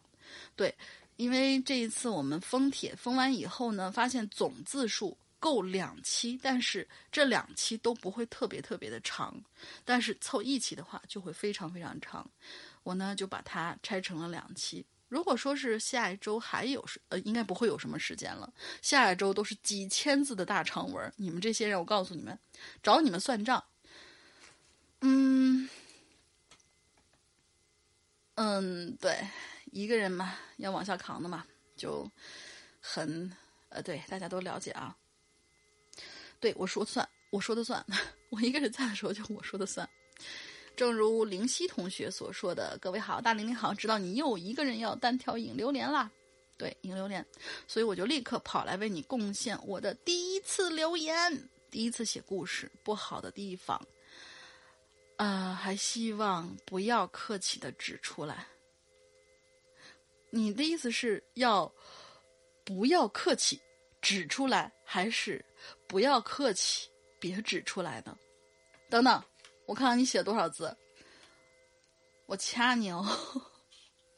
[0.55, 0.73] 对，
[1.17, 9.39] 因为这一次我们封帖封完以后呢，发现总字数够两期，但是这两期都不会特别特别的长，
[9.85, 12.29] 但是凑一期的话就会非常非常长。
[12.83, 14.85] 我呢就把它拆成了两期。
[15.09, 18.51] 如果说是下一周还有时，呃，应该不会有什么时间了。
[18.81, 22.37] 下一周都是几千字的大长文，你们这些人，我告诉你们，
[22.83, 23.63] 找你们算账。
[24.99, 25.69] 嗯，
[28.35, 29.25] 嗯，对，
[29.71, 31.45] 一个人嘛，要往下扛的嘛，
[31.77, 32.09] 就
[32.81, 33.31] 很，
[33.69, 34.97] 呃，对，大家都了解啊。
[36.39, 37.85] 对我说算，我说的算，
[38.29, 39.87] 我一个人在的时候就我说的算。
[40.75, 46.11] 正如灵犀同学所说的，各位好，大玲玲好，知道你又一个人要单挑影榴莲啦，
[46.55, 47.25] 对，影榴莲，
[47.67, 53.81] 所以我就立刻跑来为你贡献我的第一次留言，第一次写故事，不好的地方，
[55.15, 58.45] 呃，还希望不要客气的指出来。
[60.29, 61.73] 你的意思是要
[62.63, 63.59] 不要客气
[63.99, 65.43] 指出来，还是
[65.87, 68.17] 不要客气别指出来呢？
[68.89, 69.23] 等等。
[69.65, 70.73] 我看看你写多少字，
[72.25, 73.05] 我掐你哦！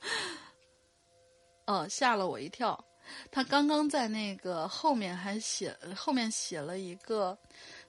[1.66, 2.86] 哦，吓了我一跳。
[3.32, 7.36] 他刚刚在那个后面还写，后面写了一个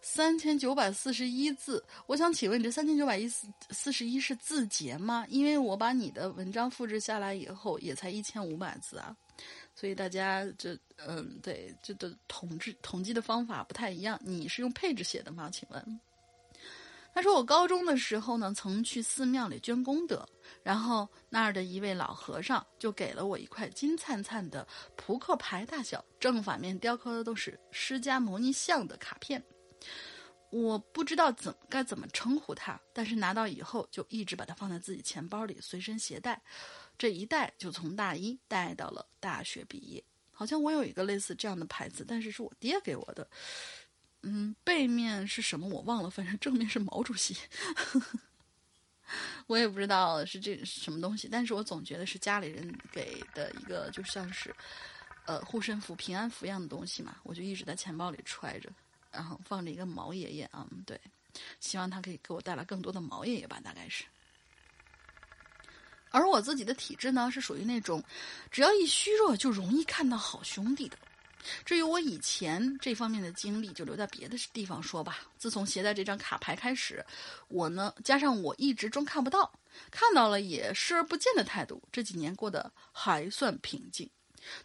[0.01, 1.85] 三千九百四十一字。
[2.07, 5.27] 我想请问，你这三千九百一四四十一是字节吗？
[5.29, 9.15] 因为我把你的文章复制下来以后，也才一千五百字啊。
[9.81, 14.21] 所以大家这，嗯，对，这的统计统计的方法不太一样。
[14.23, 15.49] 你是用配置写的吗？
[15.51, 16.01] 请问？
[17.15, 20.29] 他说：“我高中的时候呢，曾去寺庙里捐功德，
[20.63, 29.43] 然后那儿的一位老和尚就给了我一块金灿灿的扑克牌大小、正反面雕刻的都是释迦牟尼像的卡片。
[30.51, 36.39] 我不知道怎该怎么称呼它，但是拿到以后就一直把它放在自己钱包里随身携带，
[37.01, 40.05] 这一带就从大一带到了大学毕业。
[40.31, 43.27] 好像我有一个类似这样的牌子，但是是我爹给我的。”
[44.23, 47.35] 嗯，背面是什么我忘了，反正正面是毛主席，
[49.49, 54.55] 我也不知道是这什么东西，但是我总觉得是家里人给的一个，就像是，
[55.25, 58.71] 呃，护身符、平安符一样的东西嘛，我就一直在钱包里揣着，
[59.11, 61.01] 然后放着一个毛爷爷啊，对，
[61.61, 64.05] 希望他可以给我带来更多的毛爷爷吧，大概是。
[66.11, 68.03] 而我自己的体质呢，是属于那种，
[68.51, 70.99] 只要一虚弱就容易看到好兄弟的。
[71.65, 75.21] 至于我以前这方面的经历，就留在别的地方说吧。
[75.39, 77.03] 自从携带这张卡牌开始，
[77.49, 79.51] 我呢加上我一直装看不到，
[79.91, 84.11] 看到了也视而不见的态度，这几年过得还算平静，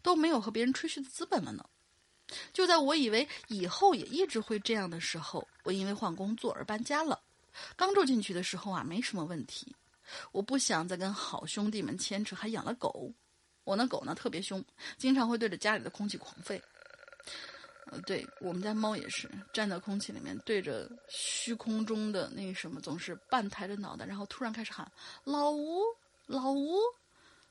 [0.02, 1.64] 都没有和别人吹嘘的资本了呢。
[2.52, 7.22] 就在我以为以后也一直会这样的时候，我因为换工作而搬家了。
[7.78, 9.74] 刚住进去的时候啊，没什么问题。
[10.32, 13.12] 我不想再跟好兄弟们牵扯，还养了狗。
[13.64, 14.64] 我那狗呢特别凶，
[14.97, 16.62] 经常会对着家里的空气狂吠。
[17.88, 24.91] 呃，对我们家猫也是，站在空气里面，对着虚空中的那什么，总是半抬着脑袋，然后突然开始喊
[25.24, 25.82] “老吴，
[26.26, 26.80] 老吴”，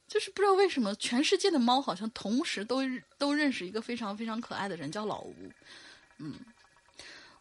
[0.09, 2.81] 就是不知道为什么，全世界的猫好像同时都
[3.17, 5.35] 都认识一个非常非常可爱的人，叫老吴。
[6.19, 6.39] 嗯。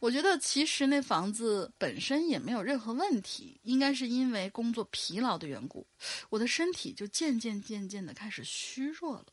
[0.03, 5.87] 我觉得其实那房子本身也没有任何问题，应该是因为工作疲劳的缘故，
[6.29, 9.27] 我的身体就渐渐渐渐的开始虚弱了，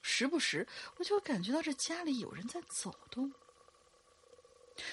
[0.00, 0.64] 时不时
[0.96, 3.32] 我就感觉到这家里有人在走动。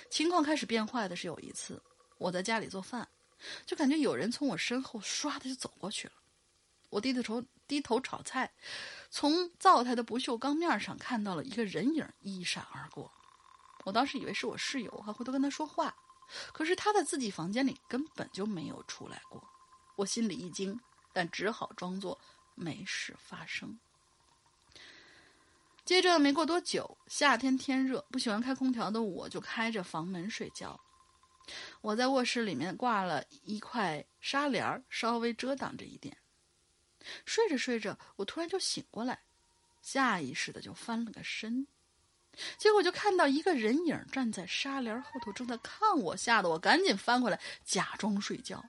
[0.09, 1.79] 情况开始变坏的是有一次，
[2.17, 3.07] 我在家里做饭，
[3.67, 6.13] 就感觉有人从我身后唰的就走过去了，
[6.89, 8.51] 我低着头低头炒菜，
[9.11, 13.13] 从灶台的不锈钢面上看到了一个人影一闪而过。
[13.85, 15.95] 我当时以为是我室友，还回头跟他说话，
[16.53, 19.43] 可是他在自己房间里根本就没有出来过。
[19.95, 20.79] 我心里一惊，
[21.13, 22.19] 但只好装作
[22.55, 23.79] 没事发生。
[25.85, 30.79] 接着没过多久，夏天天热，不喜欢开空调的我就开着房门睡觉。
[31.81, 36.15] 我在卧室里面挂了一块纱帘，稍微遮挡着一点。
[37.25, 39.19] 睡着睡着，我突然就醒过来，
[39.81, 41.65] 下意识的就翻了个身。
[42.57, 48.63] 结果就看到一个人影站在纱帘后头，正在看我，吓得我赶紧翻过来假装睡觉。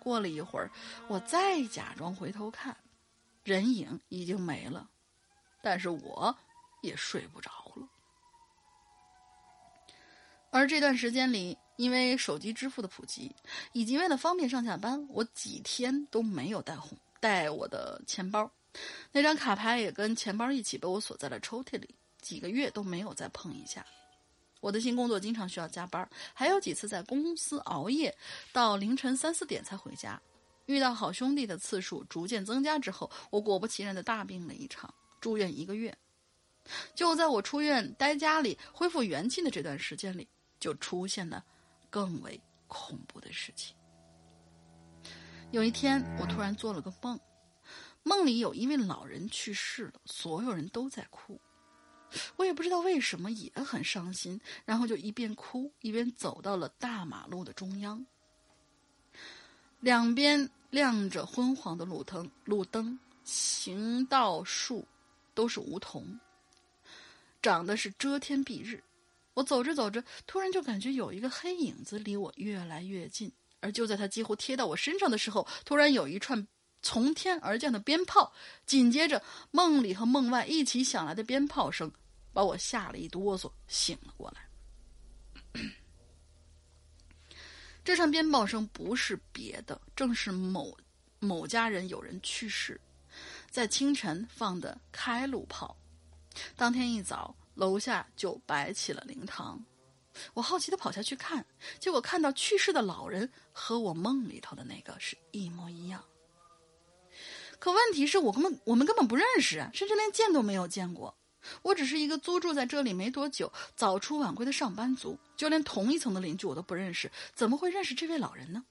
[0.00, 0.70] 过了一会儿，
[1.06, 2.76] 我再假装回头看，
[3.42, 4.88] 人影已经没了，
[5.60, 6.34] 但是我
[6.82, 7.88] 也睡不着了。
[10.50, 13.34] 而这段时间里，因为手机支付的普及，
[13.72, 18.50] 以及为了方便上下班，我几天都没有带红带我的钱包，
[19.12, 21.94] 那张卡牌也跟钱包一起被我锁在了抽屉里，
[22.28, 23.82] 几个月都没有再碰一下。
[24.60, 28.14] 我的新工作经常需要加班，还有几次在公司熬夜
[28.52, 30.20] 到凌晨三四点才回家。
[30.66, 35.96] 遇到好兄弟的次数逐渐增加之后，我果不其然的大病了一场，住院一个月。
[36.94, 40.28] 就在我出院待家里恢复元气的这段时间里，
[40.60, 41.42] 就出现了
[41.88, 43.74] 更为恐怖的事情。
[45.50, 47.18] 有一天，我突然做了个梦，
[48.02, 51.40] 梦里有一位老人去世了，所有人都在哭。
[52.36, 58.04] 我也不知道为什么，也很伤心，然后就一边哭一边走到了大马路的中央，
[59.80, 64.86] 两边亮着昏黄的路灯，路灯，行道树
[65.34, 66.18] 都是梧桐，
[67.42, 68.82] 长得是遮天蔽日。
[69.34, 73.30] 我走着走着，突然就感觉有一个黑影子离我越来越近，
[73.60, 76.46] 而就在他几乎贴到我身上的时候，突然有一串。
[76.82, 78.32] 从天而降的鞭炮，
[78.66, 81.90] 紧接着梦里和梦外一起响来的鞭炮声，
[82.32, 85.62] 把我吓了一哆嗦，醒了过来。
[87.84, 90.76] 这串鞭炮声不是别的，正是某
[91.20, 92.80] 某家人有人去世，
[93.50, 95.76] 在清晨放的开路炮。
[96.54, 99.64] 当天一早，楼下就摆起了灵堂。
[100.34, 101.44] 我好奇的跑下去看，
[101.78, 106.04] 结果看到去世的老人和我梦里头的那个是一模一样。
[107.58, 111.14] 可问题是我根本我们根本不认识啊，甚至连见都没有见过。
[111.62, 118.64] 我只是一个租住在这里没多久、早出晚归的上班族，就连同一层的邻居我都不认识，怎么会认识这位老人呢？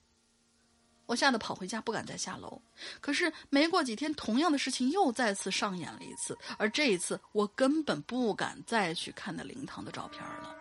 [1.06, 2.62] 我吓得跑回家，不敢再下楼。
[3.00, 10.54] 可是没过几天，同样的事情又再次上演了一次，而这一次我根本不敢再去看那灵堂的照片了。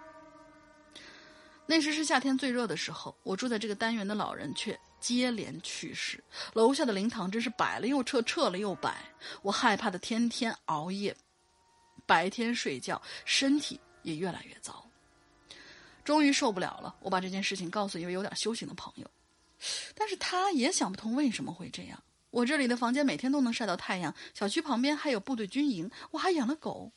[1.66, 4.78] 那时是夏天最热的时候，我住在这个单元的老人却。
[5.06, 6.20] 接连去世，
[6.54, 9.04] 楼下的灵堂真是摆了又撤，撤了又摆。
[9.40, 11.16] 我害怕的天天熬夜，
[12.06, 14.84] 白天睡觉，身体也越来越糟。
[16.02, 19.08] 终于受不了了，我把这件事情告诉一位有点修行的朋友，
[19.94, 22.02] 但是他也想不通为什么会这样。
[22.30, 26.90] 我这里的房间每天都能晒到太阳，小区旁边还有部队军营，我还养了狗。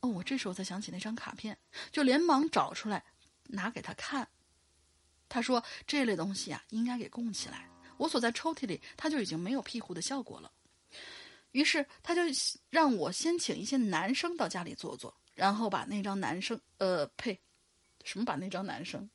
[0.00, 1.56] 哦，我这时候才想起那张卡片，
[1.92, 3.04] 就连忙找出来
[3.44, 4.28] 拿给他看。
[5.28, 7.68] 他说：“这类东西啊，应该给供起来。
[7.96, 10.50] 我锁在抽屉里，它就已经没有庇护的效果了。
[11.52, 12.20] 于是他就
[12.68, 16.60] 让我先请一些男生到家里坐坐，然后把那张男生……
[16.78, 17.40] 呃，呸，
[18.04, 18.24] 什么？
[18.24, 19.08] 把那张男生？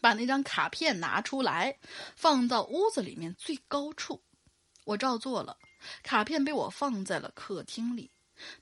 [0.00, 1.78] 把那张卡片拿出来，
[2.16, 4.22] 放到屋子里面最高处。
[4.84, 5.58] 我照做了，
[6.02, 8.10] 卡片被我放在了客厅里。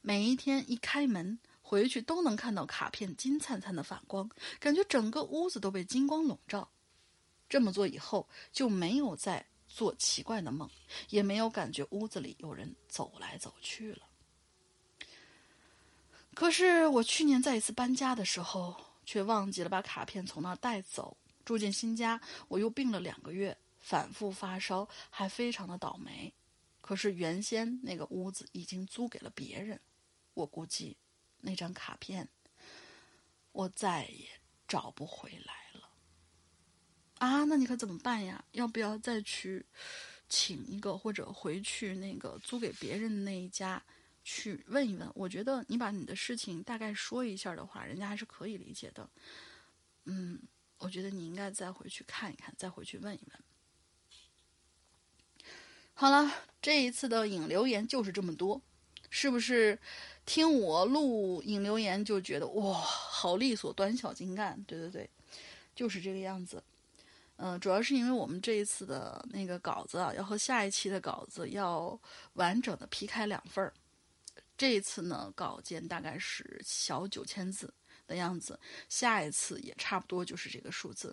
[0.00, 1.38] 每一天一开门。”
[1.72, 4.28] 回去都能看到卡片金灿灿的反光，
[4.60, 6.70] 感觉整个屋子都被金光笼罩。
[7.48, 10.68] 这么做以后就没有再做奇怪的梦，
[11.08, 14.02] 也没有感觉屋子里有人走来走去了。
[16.34, 21.16] 可是我去年再一次搬家的时候，却忘记了把卡片从那儿带走。
[21.42, 26.30] 住进新家，我又病了两个月，反复发烧，还非常的倒霉。
[26.82, 29.80] 可是原先那个屋子已经租给了别人，
[30.34, 30.98] 我估计。
[31.42, 32.26] 那张卡片，
[33.52, 35.90] 我再也找不回来了。
[37.18, 38.42] 啊，那你可怎么办呀？
[38.52, 39.66] 要不要再去
[40.28, 43.80] 请一个，或者回去那个租给别人的那一家
[44.24, 45.08] 去问一问？
[45.14, 49.08] 我觉得你把你的事情大概说一下的话，人家还是可以理解的。
[50.04, 50.40] 嗯，
[50.78, 53.40] 我觉得你应该再回去看一看，再回去问一问。
[55.94, 58.60] 好了，这一次的引留言就是这么多，
[59.10, 59.78] 是不是？
[60.24, 64.62] 听我录引留言就觉得哇，好利索，短小精干。
[64.68, 65.10] 对对对，
[65.74, 66.62] 就是这个样子。
[67.36, 71.98] 嗯，主要是因为我们这一次的那个稿子啊，要和下一期的稿子要
[72.34, 73.74] 完整的劈开两份儿。
[74.56, 77.72] 这一次呢，稿件大概是小九千字
[78.06, 78.58] 的样子，
[78.88, 81.12] 下一次也差不多就是这个数字。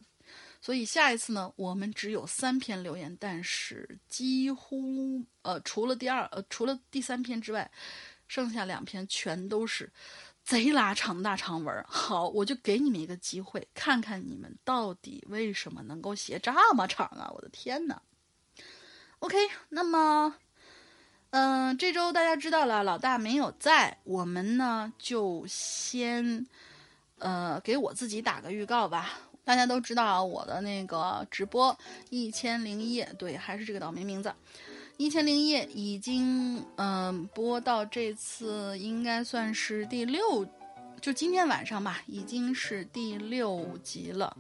[0.62, 7.72] 所以下一次呢，我们只有三篇留言，但是几乎呃，除了第二呃，除了第三篇之外。
[8.30, 9.92] 剩下两篇全都是
[10.46, 11.84] 贼拉长大长文。
[11.86, 17.30] 好，我就给你们一个机会，看看你们到底为什么能够写这么长啊！
[17.34, 18.02] 我的天哪
[19.20, 19.36] ！OK，
[19.68, 20.36] 那么，
[21.32, 26.48] 嗯，这周大家知道了，老大没有在，我们呢就先，
[27.18, 29.20] 呃，给我自己打个预告吧。
[29.44, 31.76] 大家都知道我的那个直播
[32.12, 34.32] 一千零一夜，对，还是这个岛民名字。
[35.00, 40.46] 一千零一夜已经嗯、播到这次应该算是第六，
[41.00, 44.36] 就今天晚上吧，已经是第六集了。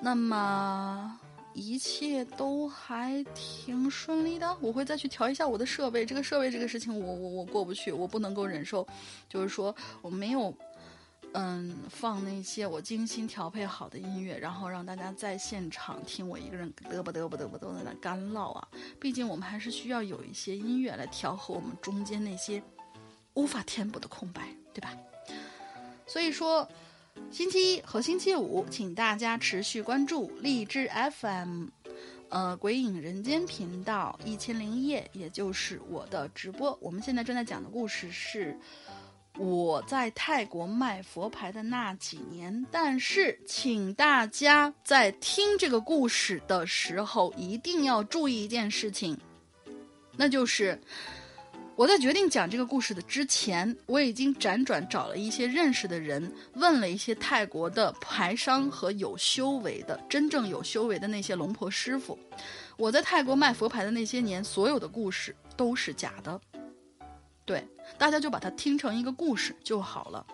[0.00, 1.18] 那么
[1.52, 6.06] 一切都还挺顺利的，我会再去调一下我的设备。
[6.06, 8.86] 这个设备这个事情我，我我过不去，我不能够忍受，
[9.28, 10.56] 就是说我没有。
[11.40, 18.68] 嗯，放那些我精心调配好的音乐，然后让大家在现场听我一个人嘚啵嘚啵嘚啵都在那干唠啊。
[18.98, 22.60] 毕竟我们还是需要有一些音乐来调和我们中间那些
[23.34, 24.92] 无法填补的空白，对吧？
[26.08, 26.68] 所以说，
[27.30, 30.90] 星期一和星期五，请大家持续关注荔枝
[31.22, 31.68] FM，
[32.30, 36.76] 呃，鬼影人间频道一千零一夜，也就是我的直播。
[36.82, 38.58] 我们现在正在讲的故事是。
[39.38, 49.16] 我在泰国卖佛牌的那几年，但是请大家在听这个故事的时候一定要注意一件事情，
[50.16, 50.76] 那就是
[51.76, 62.18] 我在决定讲这个故事的之前，我已经辗转找了一些认识的人，问了一些泰国的牌商和有修为的、真正有修为的那些龙婆师傅。
[62.76, 66.40] 我在泰国卖佛牌的那些年，所有的故事都是假的。
[67.48, 70.26] 对，大家就把它听成一个故事就好了，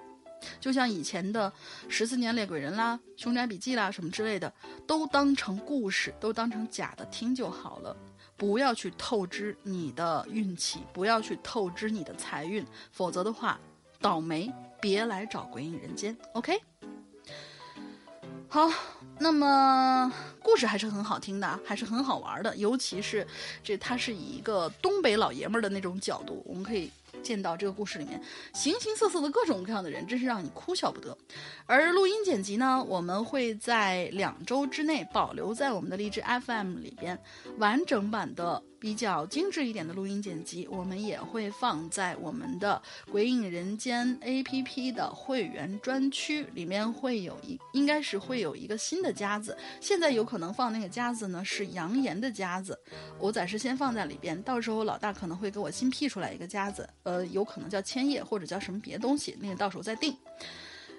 [0.59, 1.49] 就像以前的
[1.89, 4.53] 《十四年猎鬼人》啦、《凶宅笔记》啦什么之类的，
[4.85, 7.97] 都当成故事，都当成假的听就好了。
[8.37, 13.61] 不要去透支你的运气，不要去透支你的财运，否则的话，
[14.01, 16.19] 倒霉别来找鬼影人间。
[16.33, 16.61] OK，
[18.49, 18.69] 好，
[19.21, 20.13] 那么
[20.45, 23.27] 故事还是很好听的，还是很好玩的，尤其是
[23.65, 26.91] 这它是以一个东北老爷们儿的那种角度，我们可以。
[27.23, 28.21] 见到这个故事里面
[28.53, 31.17] 形形色色的各种各样的人，真是让你哭笑不得。
[31.65, 37.19] 而录音剪辑呢，我们会在两周之内保留在我们的荔枝 FM 里边，
[37.57, 44.07] 完整版的比较精致一点的录音剪辑，我们也会放在我们的《鬼影人间》
[44.45, 49.57] APP 的会员专区里面，会有一应该是会有一个新的夹子。
[49.81, 52.77] 现在有可可能放那个夹子呢是扬言的夹子，
[53.21, 60.17] 我暂时先放在里边，到时候老大可能会给我新 P 出来一个夹子，呃，有可能叫千叶或者叫什么别的东西，那个到时候再定。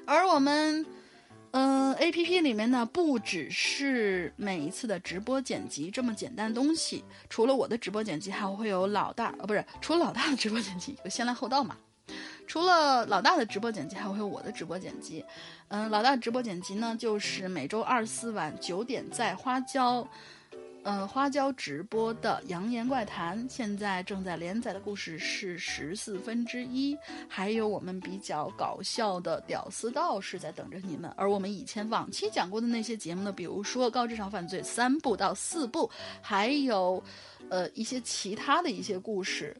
[0.05, 0.85] 而我们，
[1.51, 11.75] 嗯，A P P 里面呢，不只是每一次的直播剪辑这么简单东西，除了我的直播剪辑，还会有老大，呃，不是，除了老大的直播剪辑，有先来后到嘛。
[12.47, 15.23] 除了老大的直播剪辑，还会有我的直播剪辑。
[15.67, 20.07] 嗯，老大直播剪辑呢，就是每周二四晚九点在花椒。
[20.83, 26.95] 呃，花椒直播的《扬言怪谈》现在正在连载的故事是十四分之一，
[27.27, 31.11] 还有我们比较搞笑的《屌丝道士》在等着你们。
[31.17, 35.89] 而我们以前往期讲过的那些节目呢，比如说《高智商犯罪》三部到四部，
[36.21, 37.03] 还有，
[37.49, 39.57] 呃，一些其他的一些故事，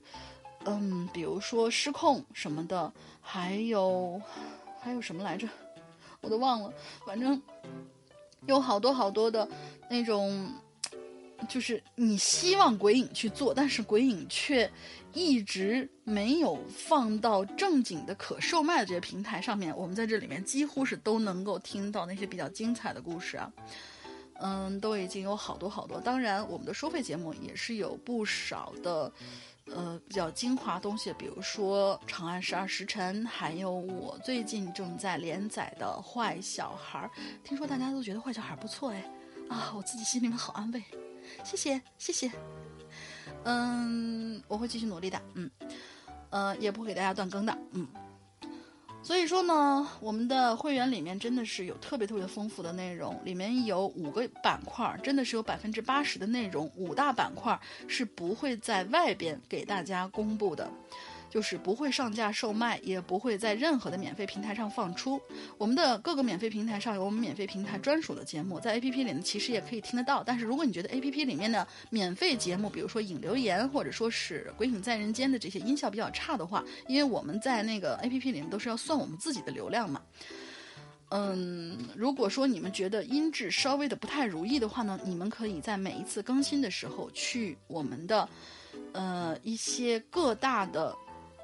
[0.65, 2.91] 嗯，比如说失控什么的，
[3.21, 4.21] 还有，
[4.79, 5.47] 还有什么来着，
[6.21, 6.73] 我都忘了。
[7.05, 7.41] 反正
[8.47, 9.47] 有好多好多的
[9.89, 10.47] 那种。
[11.49, 14.71] 就是你希望鬼影去做，但是鬼影却
[15.13, 19.75] 一直没有放到正经的可售卖的这些平台上面。
[19.75, 23.51] 我们在这里面几乎是都能够听到那些比较精彩的故事啊，
[24.39, 25.99] 嗯，都已经有好多好多。
[25.99, 29.11] 当然，我们的收费节目也是有不少的，
[29.73, 37.09] 呃，比较精华东西，比如说《长安十二时辰》，还有我最近正在连载的《坏小孩》。
[37.43, 39.03] 听说大家都觉得《坏小孩》不错哎，
[39.49, 40.83] 啊，我自己心里面好安慰。
[41.43, 42.31] 谢谢谢谢，
[43.43, 45.49] 嗯，我会继续努力的，嗯，
[46.29, 47.87] 呃，也不会给大家断更的，嗯。
[49.05, 60.67] 所以说呢，我们的会员里面真的是有特别特别丰富的内容，里面有五个板块，真的是有百分之八十的内容，五大板块是不会在外边给大家公布的。
[61.29, 65.19] 就是不会上架售卖，也不会在任何的免费平台上放出。
[65.57, 70.23] 我们的各个免费平台上有我们免费平台专属的节目，在 APP 里呢其实也可以听得到。
[70.23, 80.01] 但是如果你觉得 APP 里面的免费节目，比如说引留言或者说是《鬼影在人间》的这些音效比较差的话，因为我们在那个 APP 里面都是要算我们自己的流量嘛。
[81.09, 88.27] 嗯，如果说你们觉得音质稍微的不太如意的话呢，你们可以在每一次更新的时候去我们的
[88.93, 90.95] 呃一些各大的。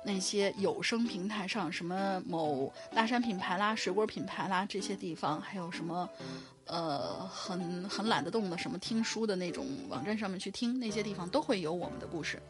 [0.03, 6.09] 那些有声平台上，什么某大山品牌啦、水果品牌啦这些地方，还有什么，
[6.65, 12.41] 呃，很很懒得动的什么听书的那种网站上面去听，那些地方都会有我们的故事。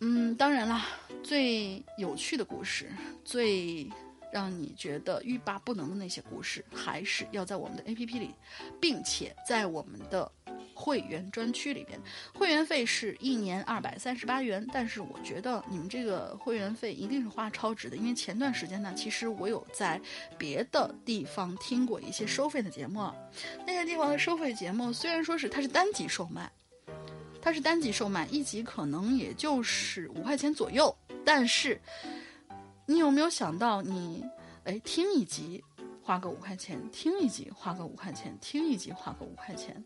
[0.00, 0.86] 嗯，当然啦，
[1.22, 2.90] 最有趣的故事，
[3.22, 3.86] 最
[4.32, 8.34] 让你觉得欲罢不能的那些故事，还是要在我们的 APP 里，
[8.80, 10.30] 并且在我们的。
[10.72, 12.00] 会员专区里边。
[12.32, 20.00] 会员费是一年二百三十八元，但是我觉得你们这个会员费一定是花超值的，因为前段时间呢，其实我有在
[20.38, 23.12] 别的地方听过一些收费的节目，
[23.66, 26.50] 那些地方的收费节目虽然说是它是单集售卖。
[27.42, 30.94] 它是单集售卖，一集可能也就是五块钱左右。
[31.26, 31.78] 但是，
[32.90, 34.24] 你有没有想到，你
[34.64, 35.62] 哎听一集
[36.02, 39.84] 花个五块钱，听一集花个五块钱，听一集花个五块钱，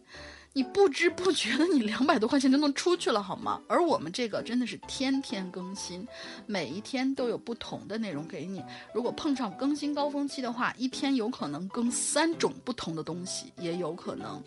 [0.54, 3.60] 你不知不觉的你两百多块钱就能出去了，好吗？
[3.68, 6.08] 而我们这个真的是天天更新，
[6.46, 8.64] 每一天都有不同的内容给你。
[8.94, 14.42] 如果碰上更新高峰期的话，一天有可能更三种不同的东西，也有可能。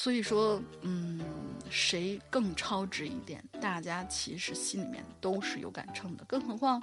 [0.00, 1.20] 所以说，嗯，
[1.68, 6.24] 谁更超值一点，大家其实心里面都是有杆秤的。
[6.24, 6.80] 更何况，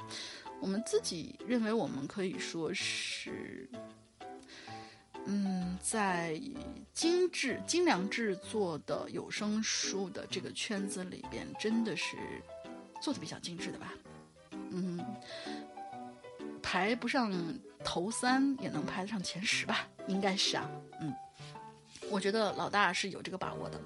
[0.59, 3.70] 我们自己认为我们可以说是，
[5.24, 6.38] 嗯，在
[6.91, 12.18] 精致精良制作的有声书的这个圈子里边，真的是
[13.01, 13.93] 做的比较精致的吧？
[14.72, 14.99] 嗯，
[16.61, 17.34] 排不上
[17.82, 19.88] 头三，也能排得上前十吧？
[20.09, 21.16] 应该是啊，嗯。
[22.10, 23.80] 我觉得老大是有这个把握的，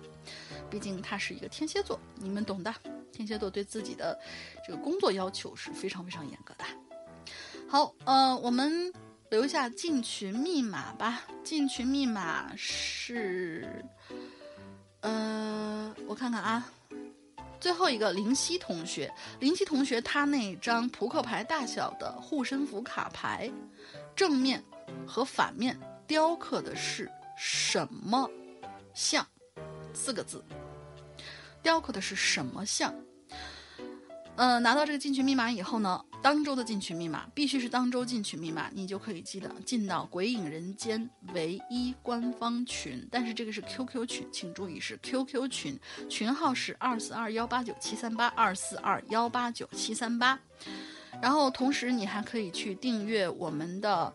[0.70, 2.74] 毕竟他是一个天蝎座，你们懂的。
[3.11, 4.17] 天蝎座对自己的
[4.65, 6.63] 这个工作要求是非常非常严格的。
[7.67, 8.93] 好，呃，我们
[9.30, 11.24] 留下进群密码吧。
[11.43, 13.84] 进群密码是，
[15.01, 16.72] 呃，我看看啊，
[17.59, 23.51] 最后一个林夕同学，林夕同学他那张扑克牌大小的护身符卡牌，
[24.15, 24.63] 正面
[25.05, 27.11] 和反面雕刻的是。
[27.41, 28.29] 什么
[28.93, 29.25] 像？
[29.93, 30.43] 四个字，
[31.63, 32.93] 雕刻的是什么像？
[34.35, 43.07] 嗯，拿到这个进群密码以后呢，当周的进群密码必须是当周进群密码，你就可以记得进到鬼影人间唯一官方群。
[43.09, 45.79] 但是这个是 QQ 群，请注意是 QQ 群，
[46.09, 50.37] 群号是二四二幺八九七三八二四二幺八九七三八。
[51.21, 54.13] 然后同时你还可以去订阅我们的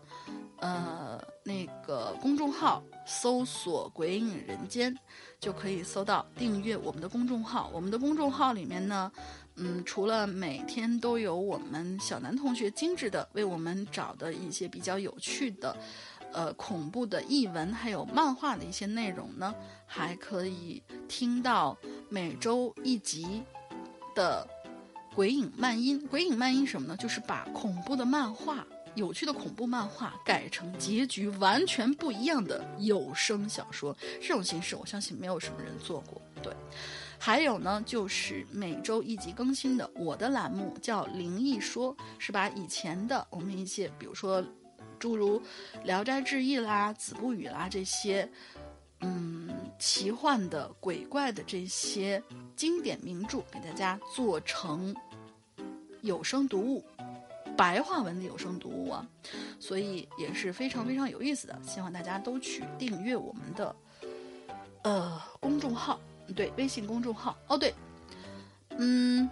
[0.57, 2.83] 呃那个公众号。
[3.07, 4.91] 搜索“鬼影人间”，
[5.39, 7.69] 就可以搜到订阅我们的公众号。
[7.71, 9.11] 我们的公众号里面呢，
[9.57, 15.77] 嗯，除了每天都有我们小南同学精致的为我们找的一些比较有趣的，
[16.33, 19.53] 呃，恐怖的译文，还有漫画的一些内容呢，
[19.85, 21.77] 还可以听到
[22.09, 23.43] 每周一集
[24.15, 24.47] 的
[25.13, 26.07] 鬼影漫音。
[26.07, 26.97] 鬼影漫音什么呢？
[26.97, 28.65] 就是把恐怖的漫画。
[28.95, 36.21] 有趣的恐怖漫画改成结局完全不一样的有声小说，这种形式我相信没有什么人做过。
[36.41, 36.53] 对，
[37.19, 44.43] 还有呢，就是每周一集更新的我的栏目叫《灵异说》，是把以前的我们一些，比如说
[44.97, 45.39] 诸如
[45.83, 48.29] 《聊斋志异》啦、《子不语》啦这些，
[49.01, 52.21] 嗯，奇幻的、鬼怪的这些
[52.55, 54.95] 经典名著，给大家做成
[56.01, 56.85] 有声读物。
[57.57, 59.07] 白话文的有声读物啊，
[59.59, 61.59] 所以也是非常非常有意思的。
[61.63, 63.75] 希望大家都去订阅我们的
[64.83, 65.99] 呃公众号，
[66.35, 67.37] 对，微信公众号。
[67.47, 67.73] 哦，对，
[68.77, 69.29] 嗯，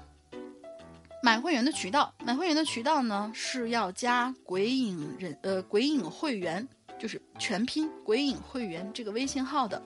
[1.21, 6.67] 买会员的渠道，买会员的渠道呢是要加鬼影人呃鬼影会员，
[6.97, 9.81] 就是全拼鬼影会员这个微信号的。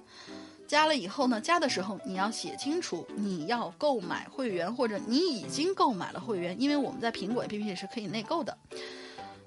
[0.67, 8.55] 加了以后呢，加的时候你要写清楚你要购买会员，或者你已经购买了会员，因为我们在苹果 APP 是可以内购的。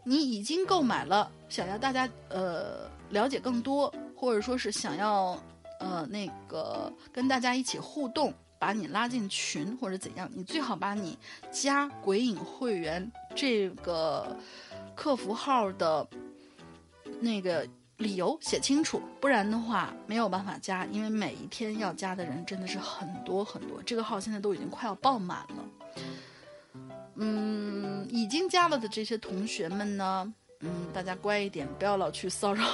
[0.03, 5.39] 你已经购买了，想要大家呃了解更多，或者说是想要
[5.79, 11.19] 呃那个跟大家一起互动，把你拉进群或者怎样，你最好把你
[11.53, 14.35] 加鬼影会员这个
[14.97, 16.09] 客服号的
[17.21, 17.69] 那个。
[18.01, 23.81] 理由写清楚，不然的话没有办法加，因为每一天要加的人真的是很多很多。
[23.85, 26.03] 这个号现在都已经快要爆满了。
[27.17, 32.65] 嗯，已经加了的这些同学们呢，嗯，大家乖一点，不要老去骚扰。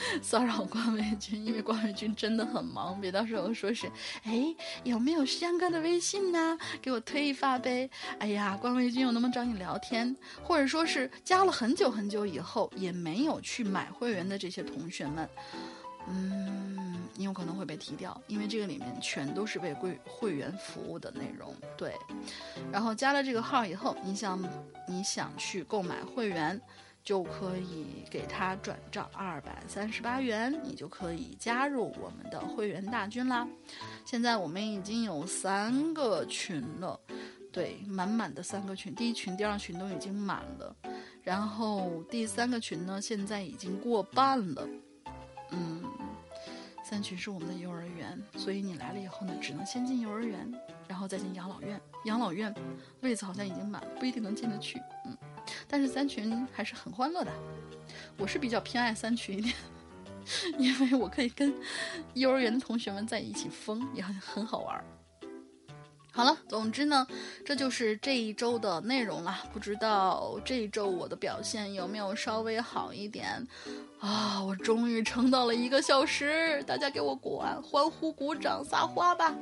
[0.22, 3.90] 骚扰关伟军，因为关伟军真的很忙，别到时候说是，
[4.24, 6.58] 哎，有没有相关的微信呢？
[6.80, 7.88] 给我推一发呗。
[8.18, 10.14] 哎呀，关伟军，我能不能找你聊天？
[10.42, 15.28] 或者说是加了很久很久以后也没有去买会员的这些同学们，
[16.08, 21.54] 嗯，你有可能会被踢掉，因为这个里面全都是为会会员服务的内容。
[21.76, 21.94] 对，
[22.72, 24.42] 然后加了这个号以后，你想
[24.88, 26.60] 你想去购买会员。
[27.02, 33.46] 就可以给他转账二百三十八元，你就可以加入我们的会员大军啦。
[34.04, 36.98] 现在我们已经有三个群了，
[37.52, 40.76] 对，满满的三个群，第一群、第二群都已经满了，
[41.22, 44.68] 然后第三个群呢，现在已经过半了，
[45.50, 45.82] 嗯。
[46.82, 50.52] 三群是我们的幼儿园，所以你来了以后呢，只能先进幼儿园，
[50.88, 51.80] 然后再进养老院。
[52.04, 52.52] 养老院
[53.00, 54.82] 位子好像已经满了，不一定能进得去。
[55.06, 55.16] 嗯，
[55.68, 57.32] 但是三群还是很欢乐的。
[58.16, 59.54] 我是比较偏爱三群一点，
[60.58, 61.54] 因为我可以跟
[62.14, 64.84] 幼儿园的同学们在一起疯，也很很好玩。
[66.12, 67.06] 好了，总之呢，
[67.44, 69.38] 这就是这一周的内容了。
[69.52, 73.46] 不知道这一周我的表现有没有稍微好一点
[74.00, 74.42] 啊？
[74.42, 79.32] 我终于撑到了一个小时，大家给我管，欢呼、鼓掌、撒花吧！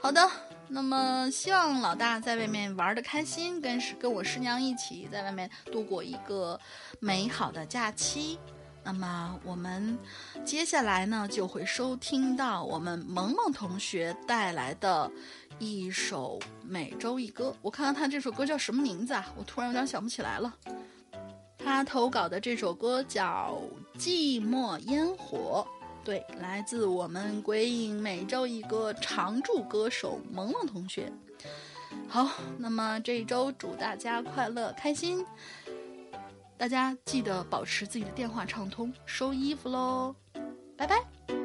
[0.00, 0.28] 好的，
[0.74, 6.58] 那么希望老大在外面玩的开心，跟跟我师娘一起在外面度过一个
[6.98, 8.38] 美好的假期。
[8.82, 9.96] 那么我们
[10.46, 15.10] 接下来呢，就会收听到我们萌萌同学带来的。
[15.58, 19.30] 一首每周一歌，我看看他这首歌叫什么名字啊？
[19.36, 20.52] 我突然有点想不起来了。
[21.58, 23.56] 他投稿的这首歌叫
[24.00, 25.64] 《寂寞烟火》，
[26.04, 31.12] 对，来自我们鬼影每周一歌常驻歌手萌萌同学。
[32.08, 32.28] 好，
[32.58, 35.24] 那么这一周祝大家快乐开心，
[36.56, 40.14] 大家记得保持自己的电话畅通，收衣服喽，
[40.76, 41.41] 拜拜。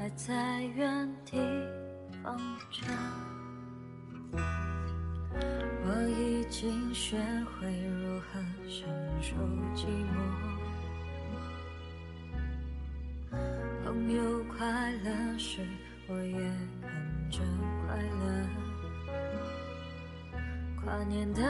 [0.00, 1.36] 还在原地
[2.22, 2.34] 放
[2.70, 2.86] 着，
[5.84, 8.88] 我已经学会如何享
[9.20, 9.36] 受
[9.76, 10.16] 寂寞。
[13.84, 15.60] 朋友快乐时，
[16.08, 16.32] 我也
[16.80, 17.40] 跟着
[17.86, 18.48] 快乐。
[20.82, 21.42] 跨年的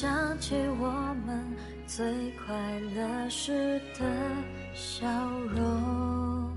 [0.00, 0.86] 想起我
[1.26, 1.44] 们
[1.84, 2.06] 最
[2.46, 2.54] 快
[2.94, 4.04] 乐时的
[4.72, 5.08] 笑
[5.56, 6.52] 容。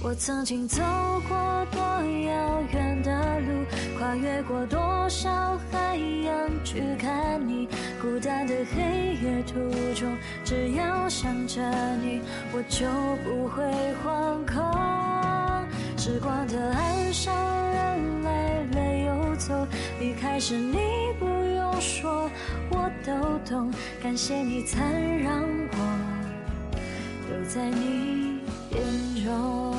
[0.00, 0.80] 我曾经走
[1.28, 3.64] 过多遥远的路，
[3.98, 7.66] 跨越过多少海洋去看你。
[8.00, 9.58] 孤单的黑夜途
[9.92, 11.60] 中，只要想着
[11.96, 12.86] 你，我就
[13.24, 13.64] 不会
[14.04, 14.62] 惶恐。
[15.98, 19.66] 时光的岸上，人来了又走，
[19.98, 20.78] 离开时你
[21.18, 22.30] 不用说，
[22.70, 23.72] 我都懂。
[24.02, 24.80] 感谢你曾
[25.18, 25.78] 让我
[27.28, 28.40] 留在你
[28.72, 29.70] 眼中。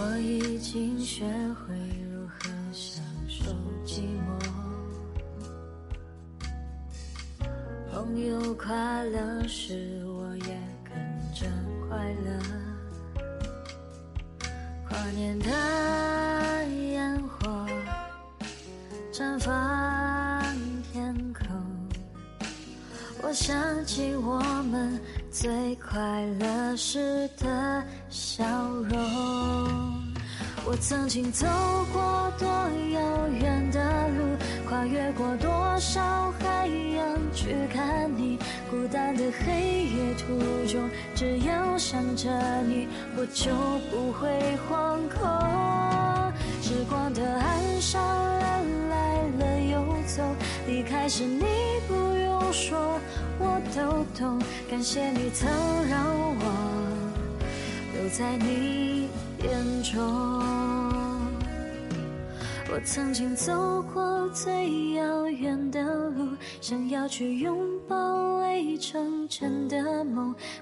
[0.00, 1.24] 我已经学
[1.54, 1.74] 会
[9.48, 10.94] 时，我也跟
[11.34, 11.46] 着
[11.88, 12.38] 快乐。
[14.86, 15.48] 跨年的
[16.92, 17.66] 烟火
[19.10, 19.54] 绽放
[20.92, 21.46] 天空，
[23.22, 23.56] 我想
[23.86, 24.38] 起我
[24.70, 25.00] 们
[25.30, 25.98] 最快
[26.38, 28.98] 乐时的笑容。
[30.66, 31.46] 我曾经走
[31.90, 34.36] 过多遥远的路，
[34.68, 38.37] 跨越过多少海洋去看你。
[38.88, 42.30] 孤单的黑夜途中，只要想着
[42.62, 42.88] 你，
[43.18, 43.52] 我就
[43.90, 44.30] 不会
[44.66, 45.28] 惶恐。
[46.62, 48.02] 时光的岸上，
[48.38, 50.22] 人来了又走，
[50.66, 51.44] 离开时你
[51.86, 52.98] 不用说，
[53.38, 54.40] 我都懂。
[54.70, 55.46] 感谢你曾
[55.86, 56.06] 让
[56.38, 56.44] 我
[57.92, 59.10] 留在你
[59.44, 59.98] 眼中。
[62.70, 66.28] 我曾经走过最遥远的路，
[66.62, 67.77] 想要去拥抱。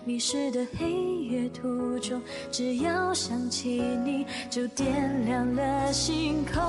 [0.04, 0.90] 迷失的黑
[1.30, 2.20] 夜途中，
[2.50, 6.62] 只要想起你，就点亮了星空。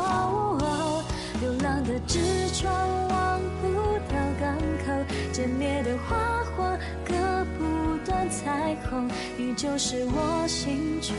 [1.40, 2.20] 流浪的纸
[2.54, 2.74] 船
[3.10, 3.68] 望不
[4.10, 4.92] 到港口，
[5.32, 7.14] 渐灭的花火割
[7.58, 9.08] 不断彩虹，
[9.38, 11.16] 你就是我心中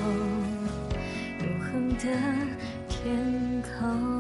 [1.41, 2.05] 永恒的
[2.89, 4.18] 天空。